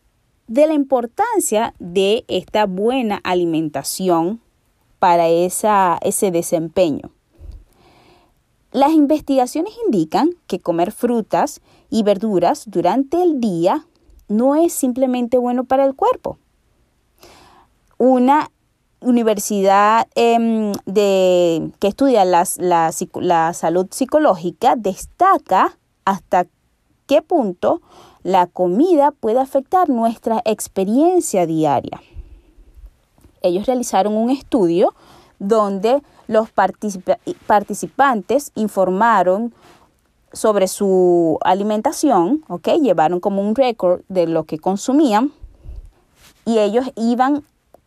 de 0.47 0.67
la 0.67 0.73
importancia 0.73 1.73
de 1.79 2.25
esta 2.27 2.65
buena 2.65 3.19
alimentación 3.23 4.41
para 4.99 5.27
esa, 5.27 5.97
ese 6.01 6.31
desempeño. 6.31 7.11
Las 8.71 8.91
investigaciones 8.93 9.73
indican 9.85 10.31
que 10.47 10.59
comer 10.59 10.91
frutas 10.91 11.61
y 11.89 12.03
verduras 12.03 12.63
durante 12.67 13.21
el 13.21 13.39
día 13.39 13.85
no 14.27 14.55
es 14.55 14.73
simplemente 14.73 15.37
bueno 15.37 15.63
para 15.63 15.85
el 15.85 15.93
cuerpo. 15.93 16.39
Una 17.97 18.49
universidad 19.03 20.07
em, 20.15 20.71
de, 20.85 21.71
que 21.79 21.87
estudia 21.87 22.25
la, 22.25 22.47
la 22.57 23.53
salud 23.53 23.87
psicológica 23.91 24.75
destaca 24.75 25.77
hasta 26.05 26.47
qué 27.05 27.21
punto 27.21 27.81
la 28.23 28.47
comida 28.47 29.11
puede 29.11 29.39
afectar 29.39 29.89
nuestra 29.89 30.41
experiencia 30.45 31.45
diaria. 31.45 32.01
Ellos 33.41 33.65
realizaron 33.65 34.15
un 34.15 34.29
estudio 34.29 34.93
donde 35.39 36.01
los 36.27 36.49
participantes 36.51 38.51
informaron 38.55 39.53
sobre 40.31 40.67
su 40.67 41.37
alimentación, 41.41 42.45
¿ok? 42.47 42.69
Llevaron 42.81 43.19
como 43.19 43.41
un 43.41 43.55
récord 43.55 44.01
de 44.07 44.27
lo 44.27 44.45
que 44.45 44.57
consumían 44.57 45.33
y 46.45 46.59
ellos 46.59 46.85
iban 46.95 47.43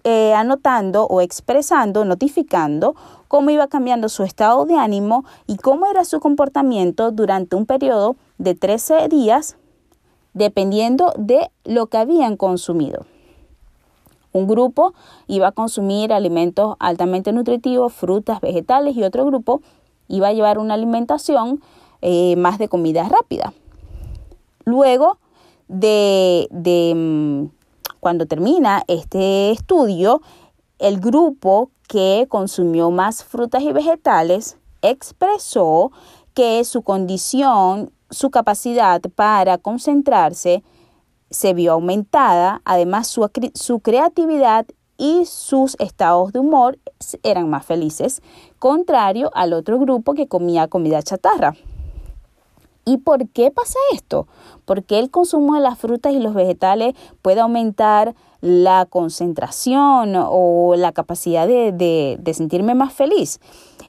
eh, 0.08 0.34
anotando 0.34 1.04
o 1.08 1.20
expresando, 1.20 2.04
notificando 2.04 2.94
cómo 3.26 3.50
iba 3.50 3.66
cambiando 3.66 4.08
su 4.08 4.22
estado 4.22 4.64
de 4.64 4.76
ánimo 4.76 5.24
y 5.48 5.56
cómo 5.56 5.86
era 5.86 6.04
su 6.04 6.20
comportamiento 6.20 7.10
durante 7.10 7.56
un 7.56 7.66
periodo 7.66 8.14
de 8.38 8.54
13 8.54 9.08
días, 9.08 9.56
dependiendo 10.32 11.12
de 11.18 11.50
lo 11.64 11.88
que 11.88 11.98
habían 11.98 12.36
consumido. 12.36 13.04
Un 14.30 14.46
grupo 14.46 14.94
iba 15.26 15.48
a 15.48 15.52
consumir 15.52 16.12
alimentos 16.12 16.76
altamente 16.78 17.32
nutritivos, 17.32 17.92
frutas, 17.92 18.40
vegetales 18.40 18.96
y 18.96 19.02
otro 19.02 19.26
grupo 19.26 19.60
iba 20.06 20.28
a 20.28 20.32
llevar 20.32 20.60
una 20.60 20.74
alimentación 20.74 21.60
eh, 22.00 22.36
más 22.36 22.60
de 22.60 22.68
comida 22.68 23.08
rápida. 23.08 23.52
Luego 24.64 25.18
de, 25.66 26.46
de 26.52 26.92
mm, 26.94 27.55
cuando 28.06 28.26
termina 28.26 28.84
este 28.86 29.50
estudio, 29.50 30.22
el 30.78 31.00
grupo 31.00 31.72
que 31.88 32.26
consumió 32.28 32.92
más 32.92 33.24
frutas 33.24 33.64
y 33.64 33.72
vegetales 33.72 34.58
expresó 34.80 35.90
que 36.32 36.62
su 36.62 36.82
condición, 36.82 37.90
su 38.10 38.30
capacidad 38.30 39.00
para 39.16 39.58
concentrarse 39.58 40.62
se 41.30 41.52
vio 41.52 41.72
aumentada, 41.72 42.62
además 42.64 43.08
su, 43.08 43.80
creatividad 43.80 44.66
y 44.96 45.24
sus 45.24 45.74
estados 45.80 46.32
de 46.32 46.38
humor 46.38 46.78
eran 47.24 47.50
más 47.50 47.66
felices, 47.66 48.22
contrario 48.60 49.32
al 49.34 49.52
otro 49.52 49.80
grupo 49.80 50.14
que 50.14 50.28
comía 50.28 50.68
comida 50.68 51.02
chatarra. 51.02 51.56
¿Y 52.88 52.98
por 52.98 53.28
qué 53.30 53.50
pasa 53.50 53.76
esto? 53.92 54.28
Porque 54.64 55.00
el 55.00 55.10
consumo 55.10 55.56
de 55.56 55.60
las 55.60 55.76
frutas 55.76 56.12
y 56.12 56.20
los 56.20 56.34
vegetales 56.34 56.94
puede 57.20 57.40
aumentar 57.40 58.14
la 58.40 58.86
concentración 58.88 60.14
o 60.16 60.74
la 60.76 60.92
capacidad 60.92 61.48
de, 61.48 62.32
sentirme 62.32 62.76
más 62.76 62.92
feliz. 62.92 63.40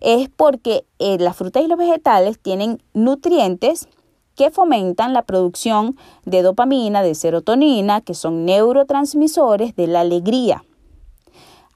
Es 0.01 0.29
porque 0.29 0.83
eh, 0.97 1.19
las 1.19 1.35
frutas 1.35 1.63
y 1.63 1.67
los 1.67 1.77
vegetales 1.77 2.39
tienen 2.39 2.81
nutrientes 2.95 3.87
que 4.33 4.49
fomentan 4.49 5.13
la 5.13 5.21
producción 5.21 5.95
de 6.25 6.41
dopamina, 6.41 7.03
de 7.03 7.13
serotonina, 7.13 8.01
que 8.01 8.15
son 8.15 8.45
neurotransmisores 8.45 9.75
de 9.75 9.85
la 9.85 9.99
alegría. 9.99 10.63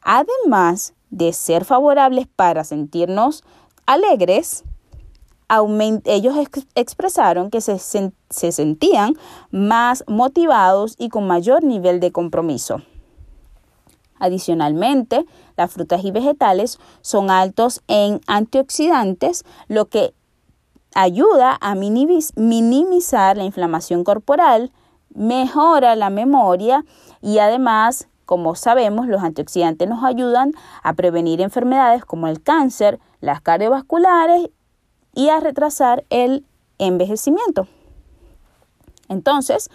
Además 0.02 0.96
de 1.12 1.34
ser 1.34 1.66
favorables 1.66 2.26
para 2.36 2.64
sentirnos 2.64 3.44
alegres, 3.86 4.64
ellos 6.06 6.36
expresaron 6.76 7.50
que 7.50 7.62
se, 7.62 7.78
se 7.78 8.52
sentían 8.52 9.16
más 9.52 10.04
motivados 10.08 10.96
y 10.98 11.10
con 11.10 11.28
mayor 11.28 11.64
nivel 11.64 12.00
de 12.00 12.12
compromiso. 12.12 12.82
Adicionalmente, 14.18 15.26
las 15.58 15.72
frutas 15.72 16.06
y 16.06 16.12
vegetales 16.12 16.80
son 17.02 17.32
altos 17.32 17.82
en 17.88 18.22
antioxidantes, 18.28 19.44
lo 19.68 19.88
que 19.90 20.14
ayuda 20.94 21.58
a 21.60 21.76
minimizar 21.76 23.36
la 23.36 23.44
inflamación 23.44 24.04
corporal, 24.04 24.72
mejora 25.14 25.96
la 25.96 26.10
memoria 26.10 26.86
y 27.22 27.40
además, 27.40 28.08
como 28.26 28.56
sabemos, 28.56 29.08
los 29.08 29.24
antioxidantes 29.24 29.90
nos 29.90 30.04
ayudan 30.04 30.52
a 30.84 30.94
prevenir 30.94 31.42
enfermedades 31.42 32.06
como 32.06 32.28
el 32.28 32.42
cáncer, 32.42 33.00
las 33.20 33.42
cardiovasculares 33.42 34.50
y 35.13 35.30
a 35.30 35.39
retrasar 35.39 36.04
el 36.10 36.45
envejecimiento. 36.78 37.67
Entonces, 39.10 39.69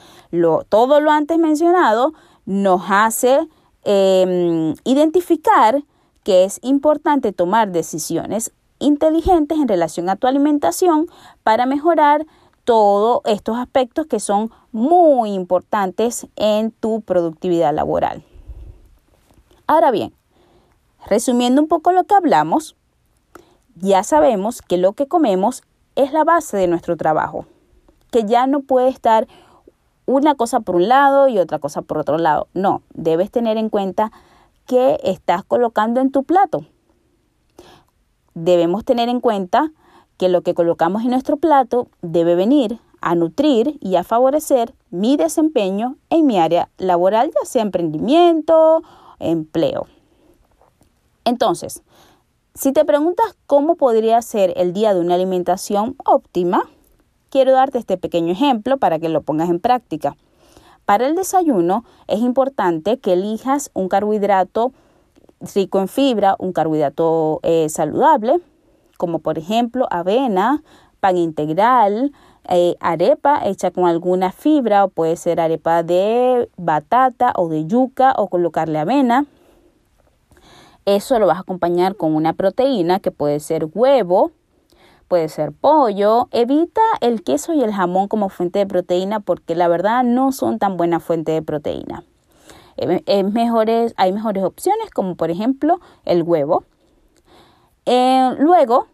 todo 0.69 1.01
lo 1.01 1.11
antes 1.11 1.39
mencionado 1.39 2.15
nos 2.47 2.83
hace 2.89 3.47
em, 3.85 4.75
identificar 4.85 5.83
que 6.25 6.45
es 6.45 6.59
importante 6.63 7.33
tomar 7.33 7.71
decisiones 7.71 8.53
inteligentes 8.79 9.59
en 9.59 9.69
relación 9.69 10.09
a 10.09 10.17
tu 10.17 10.27
alimentación 10.27 11.07
para 11.43 11.67
mejorar 11.67 12.27
todos 12.65 13.21
estos 13.27 13.57
aspectos 13.59 14.07
que 14.07 14.19
son 14.19 14.51
muy 14.73 15.33
importantes 15.33 16.27
en 16.35 16.73
tu 16.73 17.01
productividad 17.01 17.73
laboral. 17.73 18.25
Ahora 19.69 19.91
bien, 19.91 20.13
resumiendo 21.07 21.63
un 21.63 21.69
poco 21.69 21.93
lo 21.93 22.05
que 22.05 22.15
hablamos, 22.15 22.77
ya 23.77 24.03
sabemos 24.03 24.63
que 24.63 24.77
lo 24.77 24.95
que 24.95 25.07
comemos 25.07 25.63
es 25.95 26.13
la 26.13 26.25
base 26.25 26.57
de 26.57 26.67
nuestro 26.67 26.97
trabajo, 26.97 27.47
que 28.11 28.25
ya 28.25 28.47
no 28.47 28.61
puede 28.61 28.89
estar 28.89 29.29
una 30.07 30.35
cosa 30.35 30.61
por 30.61 30.77
un 30.77 30.89
lado 30.89 31.29
y 31.29 31.39
otra 31.39 31.59
cosa 31.59 31.83
por 31.83 31.99
otro 31.99 32.19
lado. 32.19 32.49
No, 32.55 32.83
debes 32.95 33.31
tener 33.31 33.57
en 33.57 33.69
cuenta 33.69 34.13
qué 34.67 34.99
estás 35.03 35.45
colocando 35.45 36.01
en 36.01 36.11
tu 36.11 36.25
plato. 36.25 36.65
Debemos 38.35 38.85
tener 38.85 39.09
en 39.09 39.21
cuenta 39.21 39.73
que 40.17 40.29
lo 40.29 40.43
que 40.43 40.55
colocamos 40.55 41.03
en 41.03 41.11
nuestro 41.11 41.37
plato 41.37 41.89
debe 42.03 42.35
venir 42.35 42.81
a 43.01 43.15
nutrir 43.15 43.79
y 43.81 43.97
a 43.97 44.05
favorecer 44.05 44.75
mi 44.91 45.17
desempeño 45.17 45.97
en 46.11 46.27
mi 46.27 46.39
área 46.39 46.71
laboral, 46.79 47.31
ya 47.31 47.47
sea 47.47 47.63
emprendimiento, 47.63 48.83
empleo. 49.19 49.87
Entonces, 51.25 51.83
si 52.57 52.73
te 52.73 52.87
preguntas 52.87 53.37
cómo 53.47 53.77
podría 53.77 54.23
ser 54.23 54.55
el 54.57 54.73
día 54.73 54.95
de 54.95 55.01
una 55.01 55.15
alimentación 55.15 55.95
óptima, 56.07 56.63
quiero 57.29 57.53
darte 57.53 57.79
este 57.79 57.99
pequeño 57.99 58.33
ejemplo 58.33 58.79
para 58.79 58.99
que 58.99 59.11
lo 59.11 59.21
pongas 59.21 59.51
en 59.51 59.61
práctica. 59.61 60.17
Para 60.87 61.07
el 61.07 61.17
desayuno 61.17 61.85
es 62.07 62.21
importante 62.21 62.99
que 62.99 63.13
elijas 63.13 63.71
un 63.75 63.89
carbohidrato 63.89 64.73
rico 65.55 65.81
en 65.81 65.89
fibra, 65.89 66.35
un 66.39 66.53
carbohidrato 66.53 67.41
eh, 67.43 67.69
saludable, 67.69 68.41
como 68.97 69.19
por 69.19 69.37
ejemplo 69.37 69.87
avena, 69.91 70.63
pan 71.01 71.19
integral, 71.19 72.13
eh, 72.49 72.77
arepa 72.81 73.47
hecha 73.47 73.71
con 73.71 73.87
alguna 73.87 74.33
fibra 74.33 74.85
o 74.85 74.89
puede 74.89 75.17
ser 75.17 75.41
arepa 75.41 75.83
de 75.83 76.49
batata 76.57 77.35
o 77.37 77.49
de 77.49 77.67
yuca 77.67 78.15
o 78.17 78.29
colocarle 78.29 78.79
avena. 78.79 79.27
Eso 80.87 81.19
lo 81.19 81.27
vas 81.27 81.39
a 81.39 81.41
acompañar 81.41 81.97
con 81.97 82.15
una 82.15 82.33
proteína 82.33 83.01
que 83.01 83.11
puede 83.11 83.41
ser 83.41 83.67
huevo, 83.75 84.31
puede 85.09 85.29
ser 85.29 85.51
pollo. 85.51 86.29
Evita 86.31 86.81
el 87.01 87.25
queso 87.25 87.53
y 87.55 87.63
el 87.63 87.73
jamón 87.73 88.07
como 88.07 88.29
fuente 88.29 88.61
de 88.61 88.67
proteína 88.67 89.19
porque 89.19 89.57
la 89.57 89.67
verdad 89.67 90.05
no 90.05 90.31
son 90.31 90.61
tan 90.61 90.77
buena 90.77 91.01
fuente 91.01 91.33
de 91.33 91.43
proteína. 91.43 92.05
mejores, 93.33 93.95
hay 93.97 94.13
mejores 94.13 94.45
opciones 94.45 94.91
como 94.91 95.17
por 95.17 95.31
ejemplo 95.31 95.81
el 96.05 96.23
huevo. 96.23 96.63
Eh, 97.85 98.37
luego, 98.39 98.87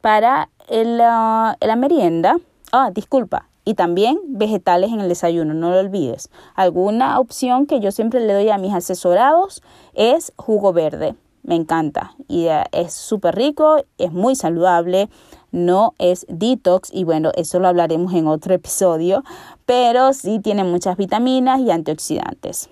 para 0.00 0.48
la 0.68 1.76
merienda, 1.76 2.36
ah, 2.72 2.90
disculpa, 2.92 3.46
y 3.66 3.74
también 3.74 4.18
vegetales 4.28 4.92
en 4.92 5.00
el 5.00 5.08
desayuno, 5.08 5.52
no 5.52 5.70
lo 5.70 5.80
olvides. 5.80 6.30
Alguna 6.54 7.18
opción 7.18 7.66
que 7.66 7.80
yo 7.80 7.90
siempre 7.90 8.20
le 8.20 8.32
doy 8.32 8.48
a 8.48 8.58
mis 8.58 8.72
asesorados 8.72 9.60
es 9.92 10.32
jugo 10.36 10.72
verde. 10.72 11.16
Me 11.42 11.56
encanta 11.56 12.14
y 12.28 12.46
eh, 12.46 12.64
es 12.70 12.94
súper 12.94 13.34
rico, 13.34 13.76
es 13.98 14.12
muy 14.12 14.36
saludable, 14.36 15.08
no 15.50 15.94
es 15.98 16.26
detox 16.28 16.90
y 16.92 17.02
bueno, 17.02 17.32
eso 17.34 17.58
lo 17.58 17.66
hablaremos 17.66 18.14
en 18.14 18.28
otro 18.28 18.54
episodio, 18.54 19.24
pero 19.64 20.12
sí 20.12 20.38
tiene 20.38 20.62
muchas 20.62 20.96
vitaminas 20.96 21.60
y 21.60 21.72
antioxidantes. 21.72 22.70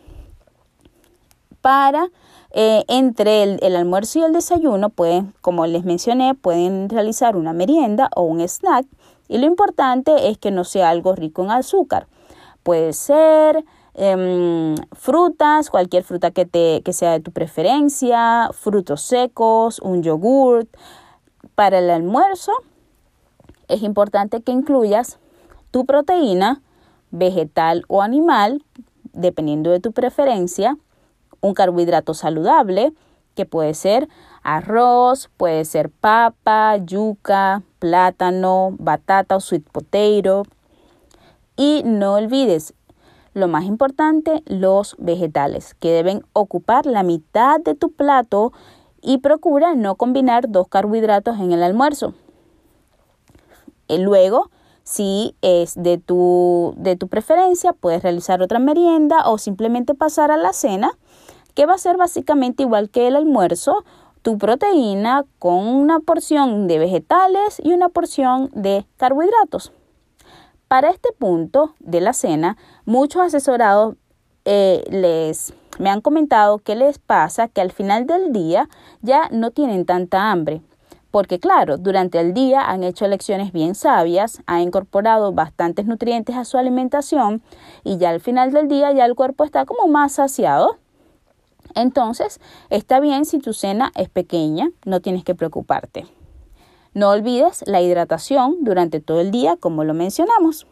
Para 1.60 2.08
eh, 2.52 2.84
entre 2.86 3.42
el, 3.42 3.58
el, 3.62 3.74
almuerzo 3.74 4.20
y 4.20 4.22
el 4.22 4.32
desayuno 4.32 4.90
pueden, 4.90 5.34
como 5.40 5.66
les 5.66 5.84
mencioné, 5.84 6.34
pueden 6.34 6.88
realizar 6.88 7.36
una 7.36 7.52
merienda 7.52 8.10
o 8.14 8.22
un 8.22 8.40
snack 8.40 8.86
y 9.28 9.38
lo 9.38 9.46
importante 9.46 10.28
es 10.28 10.38
que 10.38 10.50
no 10.50 10.64
sea 10.64 10.90
algo 10.90 11.14
rico 11.14 11.42
en 11.44 11.50
azúcar. 11.50 12.06
Puede 12.62 12.92
ser 12.92 13.64
em, 13.94 14.74
frutas, 14.92 15.70
cualquier 15.70 16.04
fruta 16.04 16.30
que, 16.30 16.46
te, 16.46 16.82
que 16.82 16.92
sea 16.92 17.12
de 17.12 17.20
tu 17.20 17.30
preferencia, 17.30 18.50
frutos 18.52 19.02
secos, 19.02 19.80
un 19.80 20.02
yogurt. 20.02 20.68
Para 21.54 21.78
el 21.78 21.90
almuerzo 21.90 22.52
es 23.68 23.82
importante 23.82 24.42
que 24.42 24.52
incluyas 24.52 25.18
tu 25.70 25.84
proteína, 25.84 26.62
vegetal 27.10 27.84
o 27.88 28.02
animal, 28.02 28.62
dependiendo 29.12 29.70
de 29.70 29.80
tu 29.80 29.92
preferencia, 29.92 30.76
un 31.40 31.54
carbohidrato 31.54 32.14
saludable, 32.14 32.92
que 33.34 33.46
puede 33.46 33.74
ser 33.74 34.08
arroz, 34.42 35.30
puede 35.36 35.64
ser 35.64 35.90
papa, 35.90 36.76
yuca, 36.76 37.62
plátano, 37.78 38.74
batata 38.78 39.36
o 39.36 39.40
sweet 39.40 39.68
potato. 39.70 40.44
Y 41.56 41.82
no 41.84 42.14
olvides, 42.14 42.74
lo 43.34 43.48
más 43.48 43.64
importante, 43.64 44.42
los 44.46 44.96
vegetales, 44.98 45.74
que 45.74 45.90
deben 45.90 46.24
ocupar 46.32 46.86
la 46.86 47.02
mitad 47.02 47.60
de 47.60 47.74
tu 47.74 47.90
plato 47.90 48.52
y 49.02 49.18
procura 49.18 49.74
no 49.74 49.96
combinar 49.96 50.48
dos 50.48 50.68
carbohidratos 50.68 51.38
en 51.38 51.52
el 51.52 51.62
almuerzo. 51.62 52.14
Y 53.88 53.98
luego, 53.98 54.50
si 54.82 55.36
es 55.42 55.74
de 55.74 55.98
tu, 55.98 56.74
de 56.76 56.96
tu 56.96 57.08
preferencia, 57.08 57.72
puedes 57.72 58.02
realizar 58.02 58.40
otra 58.40 58.58
merienda 58.58 59.28
o 59.28 59.38
simplemente 59.38 59.94
pasar 59.94 60.30
a 60.30 60.36
la 60.36 60.52
cena 60.52 60.92
que 61.54 61.66
va 61.66 61.74
a 61.74 61.78
ser 61.78 61.96
básicamente 61.96 62.62
igual 62.62 62.90
que 62.90 63.06
el 63.06 63.16
almuerzo, 63.16 63.84
tu 64.22 64.38
proteína 64.38 65.24
con 65.38 65.66
una 65.66 66.00
porción 66.00 66.66
de 66.66 66.78
vegetales 66.78 67.60
y 67.62 67.72
una 67.72 67.88
porción 67.88 68.50
de 68.54 68.86
carbohidratos. 68.96 69.72
Para 70.68 70.90
este 70.90 71.12
punto 71.12 71.74
de 71.78 72.00
la 72.00 72.12
cena, 72.12 72.56
muchos 72.84 73.22
asesorados 73.22 73.96
eh, 74.44 74.82
les 74.90 75.54
me 75.78 75.90
han 75.90 76.00
comentado 76.00 76.58
que 76.58 76.76
les 76.76 76.98
pasa 76.98 77.48
que 77.48 77.60
al 77.60 77.72
final 77.72 78.06
del 78.06 78.32
día 78.32 78.68
ya 79.02 79.28
no 79.30 79.50
tienen 79.50 79.84
tanta 79.84 80.30
hambre. 80.30 80.62
Porque 81.10 81.38
claro, 81.38 81.78
durante 81.78 82.18
el 82.18 82.34
día 82.34 82.60
han 82.60 82.82
hecho 82.82 83.04
elecciones 83.04 83.52
bien 83.52 83.74
sabias, 83.74 84.42
han 84.46 84.62
incorporado 84.62 85.32
bastantes 85.32 85.86
nutrientes 85.86 86.36
a 86.36 86.44
su 86.44 86.58
alimentación 86.58 87.42
y 87.84 87.98
ya 87.98 88.10
al 88.10 88.20
final 88.20 88.52
del 88.52 88.68
día 88.68 88.92
ya 88.92 89.04
el 89.04 89.14
cuerpo 89.14 89.44
está 89.44 89.64
como 89.64 89.86
más 89.86 90.12
saciado 90.12 90.78
entonces, 91.74 92.40
está 92.70 93.00
bien 93.00 93.24
si 93.24 93.38
tu 93.38 93.52
cena 93.52 93.92
es 93.96 94.08
pequeña, 94.08 94.70
no 94.84 95.00
tienes 95.00 95.24
que 95.24 95.34
preocuparte. 95.34 96.06
No 96.94 97.10
olvides 97.10 97.64
la 97.66 97.82
hidratación 97.82 98.58
durante 98.60 99.00
todo 99.00 99.20
el 99.20 99.30
día, 99.30 99.56
como 99.56 99.82
lo 99.84 99.94
mencionamos. 99.94 100.66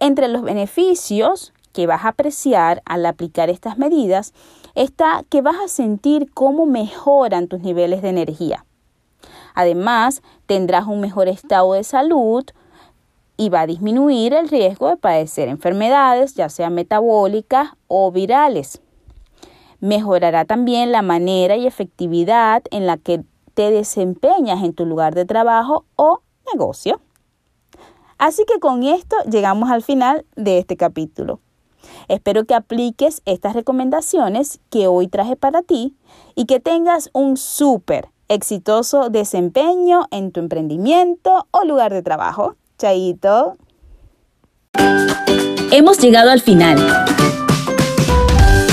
Entre 0.00 0.28
los 0.28 0.42
beneficios 0.42 1.52
que 1.72 1.86
vas 1.86 2.04
a 2.04 2.08
apreciar 2.08 2.82
al 2.84 3.06
aplicar 3.06 3.50
estas 3.50 3.78
medidas 3.78 4.34
está 4.74 5.24
que 5.28 5.42
vas 5.42 5.56
a 5.64 5.68
sentir 5.68 6.30
cómo 6.34 6.66
mejoran 6.66 7.48
tus 7.48 7.60
niveles 7.60 8.02
de 8.02 8.10
energía. 8.10 8.64
Además, 9.54 10.22
tendrás 10.46 10.86
un 10.86 11.00
mejor 11.00 11.28
estado 11.28 11.72
de 11.72 11.84
salud 11.84 12.44
y 13.36 13.48
va 13.48 13.62
a 13.62 13.66
disminuir 13.66 14.34
el 14.34 14.48
riesgo 14.48 14.88
de 14.88 14.96
padecer 14.96 15.48
enfermedades, 15.48 16.34
ya 16.34 16.48
sean 16.48 16.74
metabólicas 16.74 17.70
o 17.86 18.12
virales. 18.12 18.82
Mejorará 19.80 20.44
también 20.44 20.92
la 20.92 21.02
manera 21.02 21.56
y 21.56 21.66
efectividad 21.66 22.62
en 22.70 22.86
la 22.86 22.96
que 22.96 23.22
te 23.54 23.70
desempeñas 23.70 24.62
en 24.62 24.72
tu 24.72 24.86
lugar 24.86 25.14
de 25.14 25.24
trabajo 25.24 25.84
o 25.96 26.20
negocio. 26.52 27.00
Así 28.18 28.44
que 28.44 28.58
con 28.58 28.82
esto 28.82 29.16
llegamos 29.30 29.70
al 29.70 29.82
final 29.82 30.24
de 30.36 30.58
este 30.58 30.76
capítulo. 30.76 31.40
Espero 32.08 32.44
que 32.44 32.54
apliques 32.54 33.22
estas 33.24 33.54
recomendaciones 33.54 34.60
que 34.70 34.88
hoy 34.88 35.08
traje 35.08 35.36
para 35.36 35.62
ti 35.62 35.96
y 36.34 36.46
que 36.46 36.60
tengas 36.60 37.10
un 37.12 37.36
súper 37.36 38.08
exitoso 38.28 39.10
desempeño 39.10 40.06
en 40.10 40.32
tu 40.32 40.40
emprendimiento 40.40 41.46
o 41.50 41.64
lugar 41.64 41.92
de 41.92 42.02
trabajo. 42.02 42.56
Chaito. 42.78 43.56
Hemos 45.70 45.98
llegado 45.98 46.30
al 46.30 46.40
final. 46.40 46.78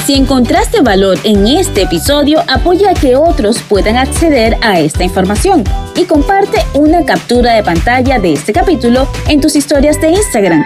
Si 0.05 0.13
encontraste 0.13 0.81
valor 0.81 1.17
en 1.23 1.47
este 1.47 1.81
episodio, 1.81 2.43
apoya 2.47 2.91
a 2.91 2.93
que 2.93 3.15
otros 3.15 3.63
puedan 3.63 3.97
acceder 3.97 4.55
a 4.61 4.79
esta 4.79 5.03
información 5.03 5.63
y 5.95 6.05
comparte 6.05 6.59
una 6.75 7.03
captura 7.03 7.53
de 7.53 7.63
pantalla 7.63 8.19
de 8.19 8.33
este 8.33 8.53
capítulo 8.53 9.07
en 9.27 9.41
tus 9.41 9.55
historias 9.55 9.99
de 9.99 10.09
Instagram. 10.09 10.63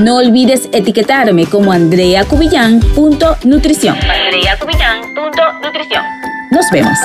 No 0.00 0.16
olvides 0.16 0.68
etiquetarme 0.72 1.46
como 1.46 1.70
andreacubillán.nutrición. 1.70 3.96
Andreacubillán.nutrición. 3.96 6.02
Nos 6.50 6.68
vemos. 6.72 6.98